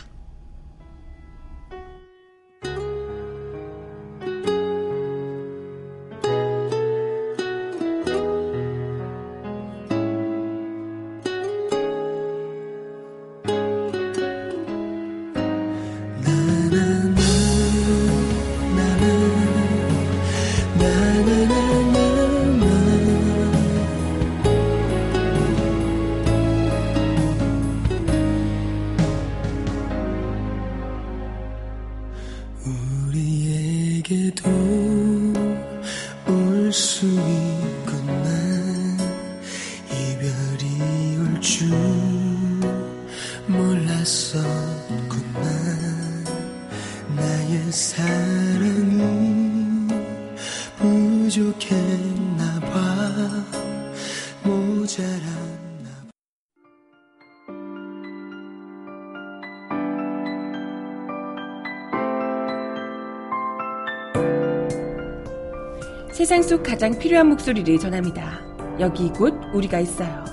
속 66.53 66.61
가장 66.61 66.95
필요한 66.99 67.29
목소리를 67.29 67.79
전합니다. 67.79 68.39
여기 68.79 69.09
곧 69.09 69.33
우리가 69.55 69.79
있어요. 69.79 70.23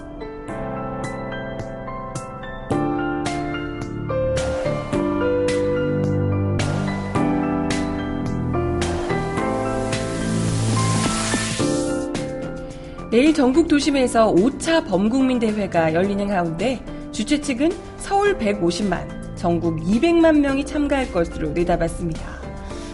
내일 13.10 13.32
전국 13.32 13.66
도심에서 13.66 14.34
5차 14.34 14.86
범국민 14.86 15.38
대회가 15.38 15.94
열리는 15.94 16.28
가운데 16.28 16.84
주최 17.12 17.40
측은 17.40 17.72
서울 17.96 18.36
150만, 18.36 19.36
전국 19.36 19.80
200만 19.80 20.40
명이 20.40 20.66
참가할 20.66 21.10
것으로 21.12 21.52
내다봤습니다. 21.52 22.29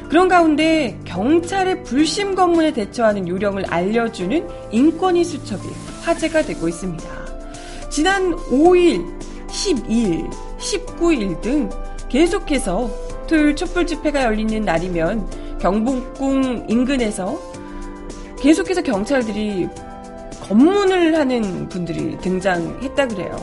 그런 0.09 0.28
가운데 0.28 0.98
경찰의 1.04 1.82
불심 1.82 2.34
검문에 2.34 2.72
대처하는 2.72 3.26
요령을 3.26 3.64
알려주는 3.68 4.48
인권위 4.70 5.24
수첩이 5.24 5.68
화제가 6.02 6.42
되고 6.42 6.68
있습니다. 6.68 7.04
지난 7.90 8.34
5일, 8.36 9.04
12일, 9.48 10.30
19일 10.59 11.40
등 11.40 11.70
계속해서 12.09 12.88
토요일 13.26 13.57
촛불 13.57 13.86
집회가 13.86 14.22
열리는 14.22 14.62
날이면 14.62 15.59
경복궁 15.59 16.66
인근에서 16.68 17.40
계속해서 18.38 18.82
경찰들이 18.82 19.68
검문을 20.42 21.16
하는 21.16 21.68
분들이 21.68 22.16
등장했다 22.18 23.09
그래요. 23.09 23.36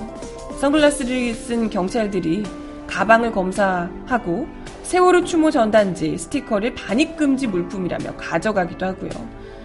선글라스를 0.61 1.34
쓴 1.34 1.70
경찰들이 1.70 2.43
가방을 2.88 3.34
검사하고 3.34 4.47
세월호 4.94 5.24
추모 5.24 5.50
전단지 5.50 6.16
스티커를 6.20 6.76
반입금지 6.76 7.48
물품이라며 7.48 8.16
가져가기도 8.16 8.86
하고요. 8.86 9.10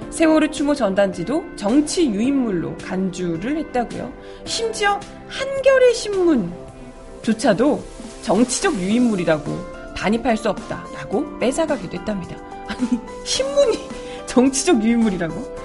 세월호 0.09 0.51
추모 0.51 0.75
전단지도 0.75 1.45
정치 1.55 2.09
유인물로 2.09 2.79
간주를 2.79 3.59
했다고요. 3.59 4.11
심지어 4.47 4.99
한겨레 5.29 5.93
신문조차도 5.93 7.85
정치적 8.23 8.77
유인물이라고 8.77 9.53
반입할 9.95 10.39
수 10.39 10.49
없다라고 10.49 11.39
뺏어가기도 11.39 11.99
했답니다. 11.99 12.35
아니 12.67 12.99
신문이 13.27 13.79
정치적 14.25 14.83
유인물이라고? 14.83 15.57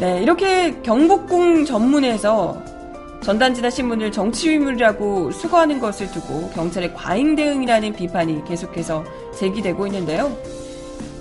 네, 0.00 0.22
이렇게 0.22 0.80
경복궁 0.80 1.66
전문에서 1.66 2.58
전단지나 3.24 3.70
신문을 3.70 4.12
정치 4.12 4.48
유인물이라고 4.48 5.30
수거하는 5.30 5.80
것을 5.80 6.10
두고 6.10 6.50
경찰의 6.50 6.92
과잉 6.92 7.34
대응이라는 7.34 7.94
비판이 7.94 8.44
계속해서 8.44 9.02
제기되고 9.34 9.86
있는데요. 9.86 10.36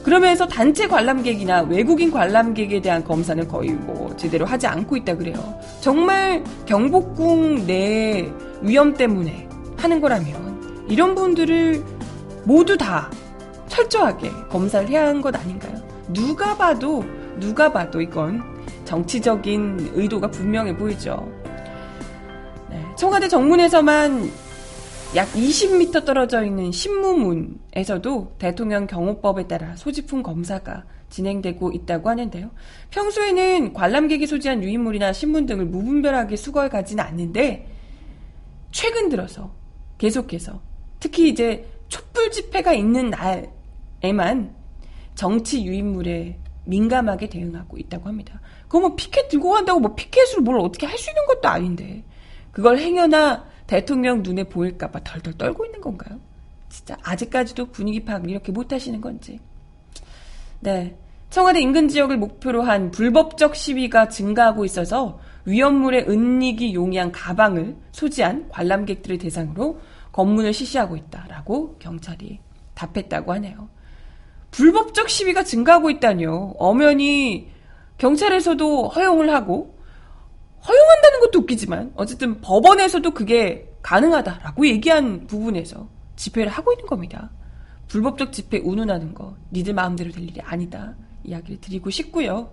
그러면서 0.03 0.45
단체 0.45 0.85
관람객이나 0.85 1.61
외국인 1.61 2.11
관람객에 2.11 2.81
대한 2.81 3.05
검사는 3.05 3.47
거의 3.47 3.69
뭐 3.69 4.13
제대로 4.17 4.45
하지 4.45 4.67
않고 4.67 4.97
있다 4.97 5.15
그래요. 5.15 5.57
정말 5.79 6.43
경복궁 6.65 7.67
내 7.67 8.29
위험 8.61 8.95
때문에 8.95 9.47
하는 9.77 10.01
거라면 10.01 10.85
이런 10.89 11.15
분들을 11.15 11.81
모두 12.43 12.75
다 12.75 13.09
철저하게 13.69 14.29
검사를 14.49 14.89
해야 14.89 15.07
하는 15.07 15.21
것 15.21 15.33
아닌가요? 15.33 15.81
누가 16.09 16.57
봐도 16.57 17.05
누가 17.39 17.71
봐도 17.71 18.01
이건 18.01 18.43
정치적인 18.83 19.91
의도가 19.95 20.29
분명해 20.31 20.75
보이죠. 20.75 21.42
네, 23.03 23.05
청와대 23.05 23.27
정문에서만 23.27 24.31
약 25.17 25.29
20m 25.33 26.05
떨어져 26.05 26.45
있는 26.45 26.71
신무문에서도 26.71 28.35
대통령 28.39 28.87
경호법에 28.87 29.45
따라 29.45 29.75
소지품 29.75 30.23
검사가 30.23 30.85
진행되고 31.09 31.73
있다고 31.73 32.09
하는데요. 32.09 32.49
평소에는 32.91 33.73
관람객이 33.73 34.25
소지한 34.25 34.63
유인물이나 34.63 35.11
신문 35.11 35.45
등을 35.45 35.65
무분별하게 35.65 36.37
수거해 36.37 36.69
가지는 36.69 37.03
않는데 37.03 37.67
최근 38.71 39.09
들어서 39.09 39.53
계속해서 39.97 40.61
특히 41.01 41.27
이제 41.27 41.69
촛불 41.89 42.31
집회가 42.31 42.71
있는 42.71 43.11
날에만 44.01 44.55
정치 45.15 45.65
유인물에 45.65 46.39
민감하게 46.63 47.27
대응하고 47.27 47.77
있다고 47.79 48.07
합니다. 48.07 48.39
그거 48.69 48.79
뭐 48.79 48.95
피켓 48.95 49.27
들고 49.27 49.49
간다고 49.51 49.81
뭐 49.81 49.93
피켓으로 49.93 50.41
뭘 50.41 50.57
어떻게 50.61 50.87
할 50.87 50.97
수 50.97 51.09
있는 51.09 51.25
것도 51.25 51.49
아닌데 51.49 52.05
그걸 52.53 52.77
행여나 52.77 53.45
대통령 53.67 54.21
눈에 54.23 54.45
보일까봐 54.45 55.01
덜덜 55.03 55.33
떨고 55.33 55.65
있는 55.65 55.81
건가요? 55.81 56.19
진짜 56.69 56.95
아직까지도 57.03 57.71
분위기 57.71 58.05
파악 58.05 58.29
이렇게 58.29 58.51
못하시는 58.51 59.01
건지. 59.01 59.39
네. 60.61 60.95
청와대 61.29 61.59
인근 61.59 61.87
지역을 61.87 62.17
목표로 62.17 62.61
한 62.61 62.91
불법적 62.91 63.55
시위가 63.55 64.09
증가하고 64.09 64.65
있어서 64.65 65.19
위험물의 65.45 66.05
은닉이 66.07 66.75
용이한 66.75 67.11
가방을 67.11 67.75
소지한 67.91 68.47
관람객들을 68.49 69.17
대상으로 69.17 69.79
검문을 70.11 70.53
실시하고 70.53 70.95
있다라고 70.95 71.77
경찰이 71.79 72.39
답했다고 72.75 73.33
하네요. 73.33 73.67
불법적 74.51 75.09
시위가 75.09 75.43
증가하고 75.43 75.89
있다니요. 75.89 76.53
엄연히 76.59 77.51
경찰에서도 77.97 78.89
허용을 78.89 79.33
하고 79.33 79.72
허용한다는 80.67 81.19
것도 81.21 81.39
웃기지만 81.39 81.93
어쨌든 81.95 82.39
법원에서도 82.41 83.11
그게 83.11 83.69
가능하다라고 83.81 84.67
얘기한 84.67 85.27
부분에서 85.27 85.89
집회를 86.15 86.51
하고 86.51 86.71
있는 86.71 86.85
겁니다. 86.85 87.31
불법적 87.87 88.31
집회 88.31 88.59
운운하는 88.59 89.13
거 89.13 89.35
니들 89.51 89.73
마음대로 89.73 90.11
될 90.11 90.23
일이 90.23 90.39
아니다 90.41 90.95
이야기를 91.23 91.59
드리고 91.61 91.89
싶고요. 91.89 92.51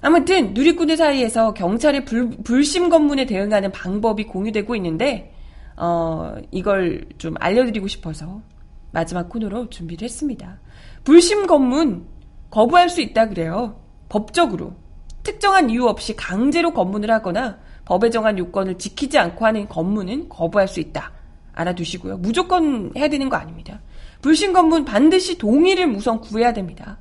아무튼 0.00 0.52
누리꾼들 0.52 0.96
사이에서 0.96 1.54
경찰의 1.54 2.04
불, 2.04 2.30
불심 2.42 2.88
검문에 2.88 3.24
대응하는 3.26 3.70
방법이 3.70 4.24
공유되고 4.24 4.74
있는데 4.76 5.32
어, 5.76 6.34
이걸 6.50 7.06
좀 7.18 7.34
알려드리고 7.38 7.86
싶어서 7.88 8.42
마지막 8.90 9.28
코너로 9.28 9.70
준비를 9.70 10.04
했습니다. 10.04 10.60
불심 11.04 11.46
검문 11.46 12.06
거부할 12.50 12.88
수 12.88 13.00
있다 13.00 13.28
그래요. 13.28 13.80
법적으로 14.08 14.74
특정한 15.22 15.70
이유 15.70 15.86
없이 15.86 16.16
강제로 16.16 16.72
검문을 16.72 17.10
하거나 17.10 17.58
법에 17.84 18.10
정한 18.10 18.38
요건을 18.38 18.78
지키지 18.78 19.18
않고 19.18 19.44
하는 19.44 19.68
검문은 19.68 20.28
거부할 20.28 20.68
수 20.68 20.80
있다. 20.80 21.12
알아두시고요. 21.52 22.18
무조건 22.18 22.92
해야 22.96 23.08
되는 23.08 23.28
거 23.28 23.36
아닙니다. 23.36 23.80
불신 24.22 24.52
검문 24.52 24.84
반드시 24.84 25.36
동의를 25.38 25.86
우선 25.94 26.20
구해야 26.20 26.52
됩니다. 26.52 26.98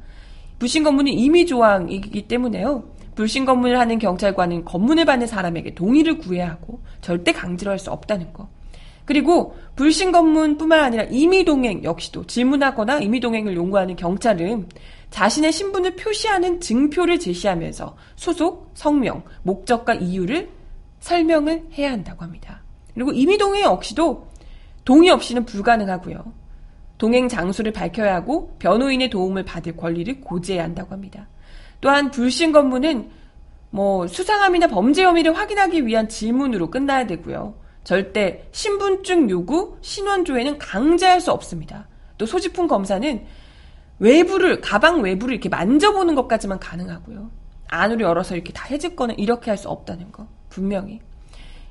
불신 0.60 0.84
검문은 0.84 1.12
임의 1.14 1.46
조항이기 1.46 2.28
때문에요. 2.28 2.84
불신 3.16 3.46
검문을 3.46 3.80
하는 3.80 4.00
경찰관은 4.00 4.66
검문을 4.66 5.06
받는 5.06 5.28
사람에게 5.28 5.76
동의를 5.76 6.18
구해야 6.18 6.50
하고 6.50 6.82
절대 7.02 7.32
강제로 7.32 7.72
할 7.72 7.80
수 7.80 7.92
없다는 7.92 8.34
거. 8.34 8.50
그리고 9.06 9.56
불신 9.76 10.12
검문뿐만 10.12 10.80
아니라 10.80 11.04
임의 11.04 11.46
동행 11.46 11.84
역시도 11.84 12.28
질문하거나 12.28 13.00
임의 13.00 13.20
동행을 13.20 13.56
요구하는 13.56 13.96
경찰은 13.96 14.68
자신의 15.12 15.52
신분을 15.52 15.96
표시하는 15.96 16.60
증표를 16.60 17.20
제시하면서 17.20 17.96
소속, 18.16 18.72
성명, 18.74 19.24
목적과 19.44 19.94
이유를 19.94 20.50
설명을 21.02 21.68
해야 21.78 21.92
한다고 21.92 22.24
합니다. 22.24 22.64
그리고 22.94 23.12
임의 23.12 23.38
동행 23.38 23.64
역시도 23.64 24.28
동의 24.86 25.10
없이는 25.12 25.46
불가능하고요. 25.46 26.42
동행 26.98 27.28
장소를 27.28 27.74
밝혀야 27.74 28.16
하고 28.16 28.56
변호인의 28.60 29.10
도움을 29.10 29.44
받을 29.44 29.76
권리를 29.76 30.22
고지해야 30.22 30.64
한다고 30.64 30.94
합니다. 30.94 31.28
또한 31.82 32.12
불신 32.12 32.52
검문은 32.52 33.10
뭐 33.72 34.08
수상함이나 34.08 34.68
범죄 34.68 35.04
혐의를 35.04 35.36
확인하기 35.36 35.86
위한 35.86 36.08
질문으로 36.08 36.70
끝나야 36.70 37.08
되고요. 37.08 37.56
절대 37.84 38.48
신분증 38.52 39.30
요구, 39.30 39.78
신원 39.82 40.24
조회는 40.24 40.58
강제할 40.58 41.20
수 41.20 41.32
없습니다. 41.32 41.88
또 42.18 42.26
소지품 42.26 42.68
검사는 42.68 43.26
외부를 44.02 44.62
가방 44.62 45.02
외부를 45.02 45.36
이렇게 45.36 45.48
만져보는 45.48 46.16
것까지만 46.16 46.60
가능하고요. 46.60 47.30
안으로 47.68 48.02
열어서 48.02 48.34
이렇게 48.36 48.52
다 48.52 48.66
해줄 48.66 48.96
거는 48.96 49.18
이렇게 49.20 49.52
할 49.52 49.58
수 49.58 49.70
없다는 49.70 50.12
거 50.12 50.28
분명히. 50.50 51.00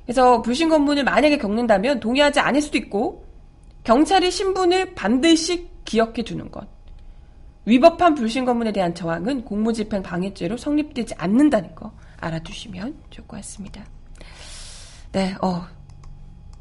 그래서 0.04 0.40
불신 0.40 0.68
검문을 0.68 1.02
만약에 1.02 1.38
겪는다면 1.38 1.98
동의하지 1.98 2.38
않을 2.38 2.62
수도 2.62 2.78
있고 2.78 3.26
경찰이 3.82 4.30
신분을 4.30 4.94
반드시 4.94 5.68
기억해 5.84 6.22
두는 6.22 6.52
것. 6.52 6.68
위법한 7.64 8.14
불신 8.14 8.44
검문에 8.44 8.70
대한 8.70 8.94
저항은 8.94 9.44
공무집행 9.44 10.02
방해죄로 10.02 10.56
성립되지 10.56 11.14
않는다는 11.18 11.74
거 11.74 11.92
알아두시면 12.18 12.96
좋을 13.10 13.26
것 13.26 13.38
같습니다. 13.38 13.84
네, 15.10 15.34
어, 15.42 15.66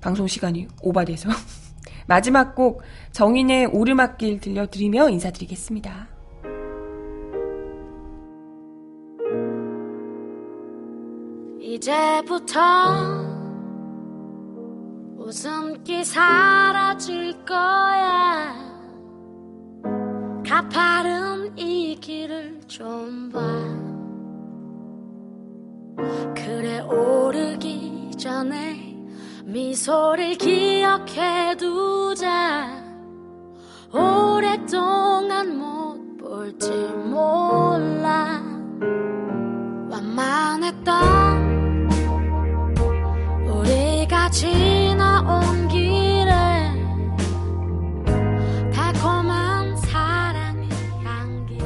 방송 0.01 0.25
시간이 0.25 0.67
오바돼서 0.81 1.29
마지막 2.09 2.55
곡 2.55 2.81
정인의 3.11 3.67
오르막길 3.67 4.39
들려드리며 4.39 5.09
인사드리겠습니다. 5.11 6.07
이제부터 11.61 12.59
웃음기 15.17 16.03
사라질 16.03 17.45
거야 17.45 18.55
가파른 20.45 21.55
이 21.57 21.95
길을 22.01 22.61
좀 22.67 23.29
봐 23.31 23.39
그래 26.33 26.79
오르기 26.81 28.11
전에 28.17 28.88
미소를 29.51 30.35
기억해 30.35 31.55
두자 31.57 32.67
오랫동안 33.91 35.57
못 35.57 36.17
볼지 36.19 36.69
몰라. 36.69 38.43
완만했던 39.89 41.89
우리가 43.47 44.29
지나온 44.29 45.67
길에 45.67 46.31
달콤한 48.71 49.75
사랑의 49.77 50.69
향기. 51.03 51.57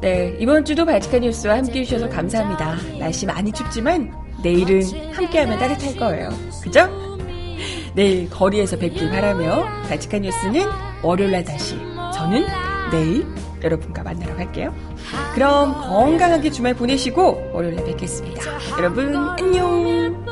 네, 0.00 0.36
이번 0.40 0.64
주도 0.64 0.84
발칙한 0.84 1.20
뉴스와 1.20 1.58
함께 1.58 1.80
해주셔서 1.80 2.08
감사합니다. 2.08 2.74
날씨 2.98 3.26
많이 3.26 3.52
춥지만 3.52 4.25
내일은 4.46 4.80
함께하면 5.12 5.58
따뜻할 5.58 5.96
거예요. 5.96 6.28
그죠? 6.62 6.88
내일 7.94 8.30
거리에서 8.30 8.76
뵙길 8.76 9.10
바라며 9.10 9.64
발칙한 9.88 10.22
뉴스는 10.22 10.60
월요일날 11.02 11.44
다시 11.44 11.76
저는 12.14 12.46
내일 12.92 13.26
여러분과 13.64 14.04
만나러 14.04 14.36
갈게요. 14.36 14.72
그럼 15.34 15.74
건강하게 15.74 16.50
주말 16.50 16.74
보내시고 16.74 17.50
월요일에 17.52 17.82
뵙겠습니다. 17.84 18.42
여러분 18.78 19.16
안녕. 19.16 20.25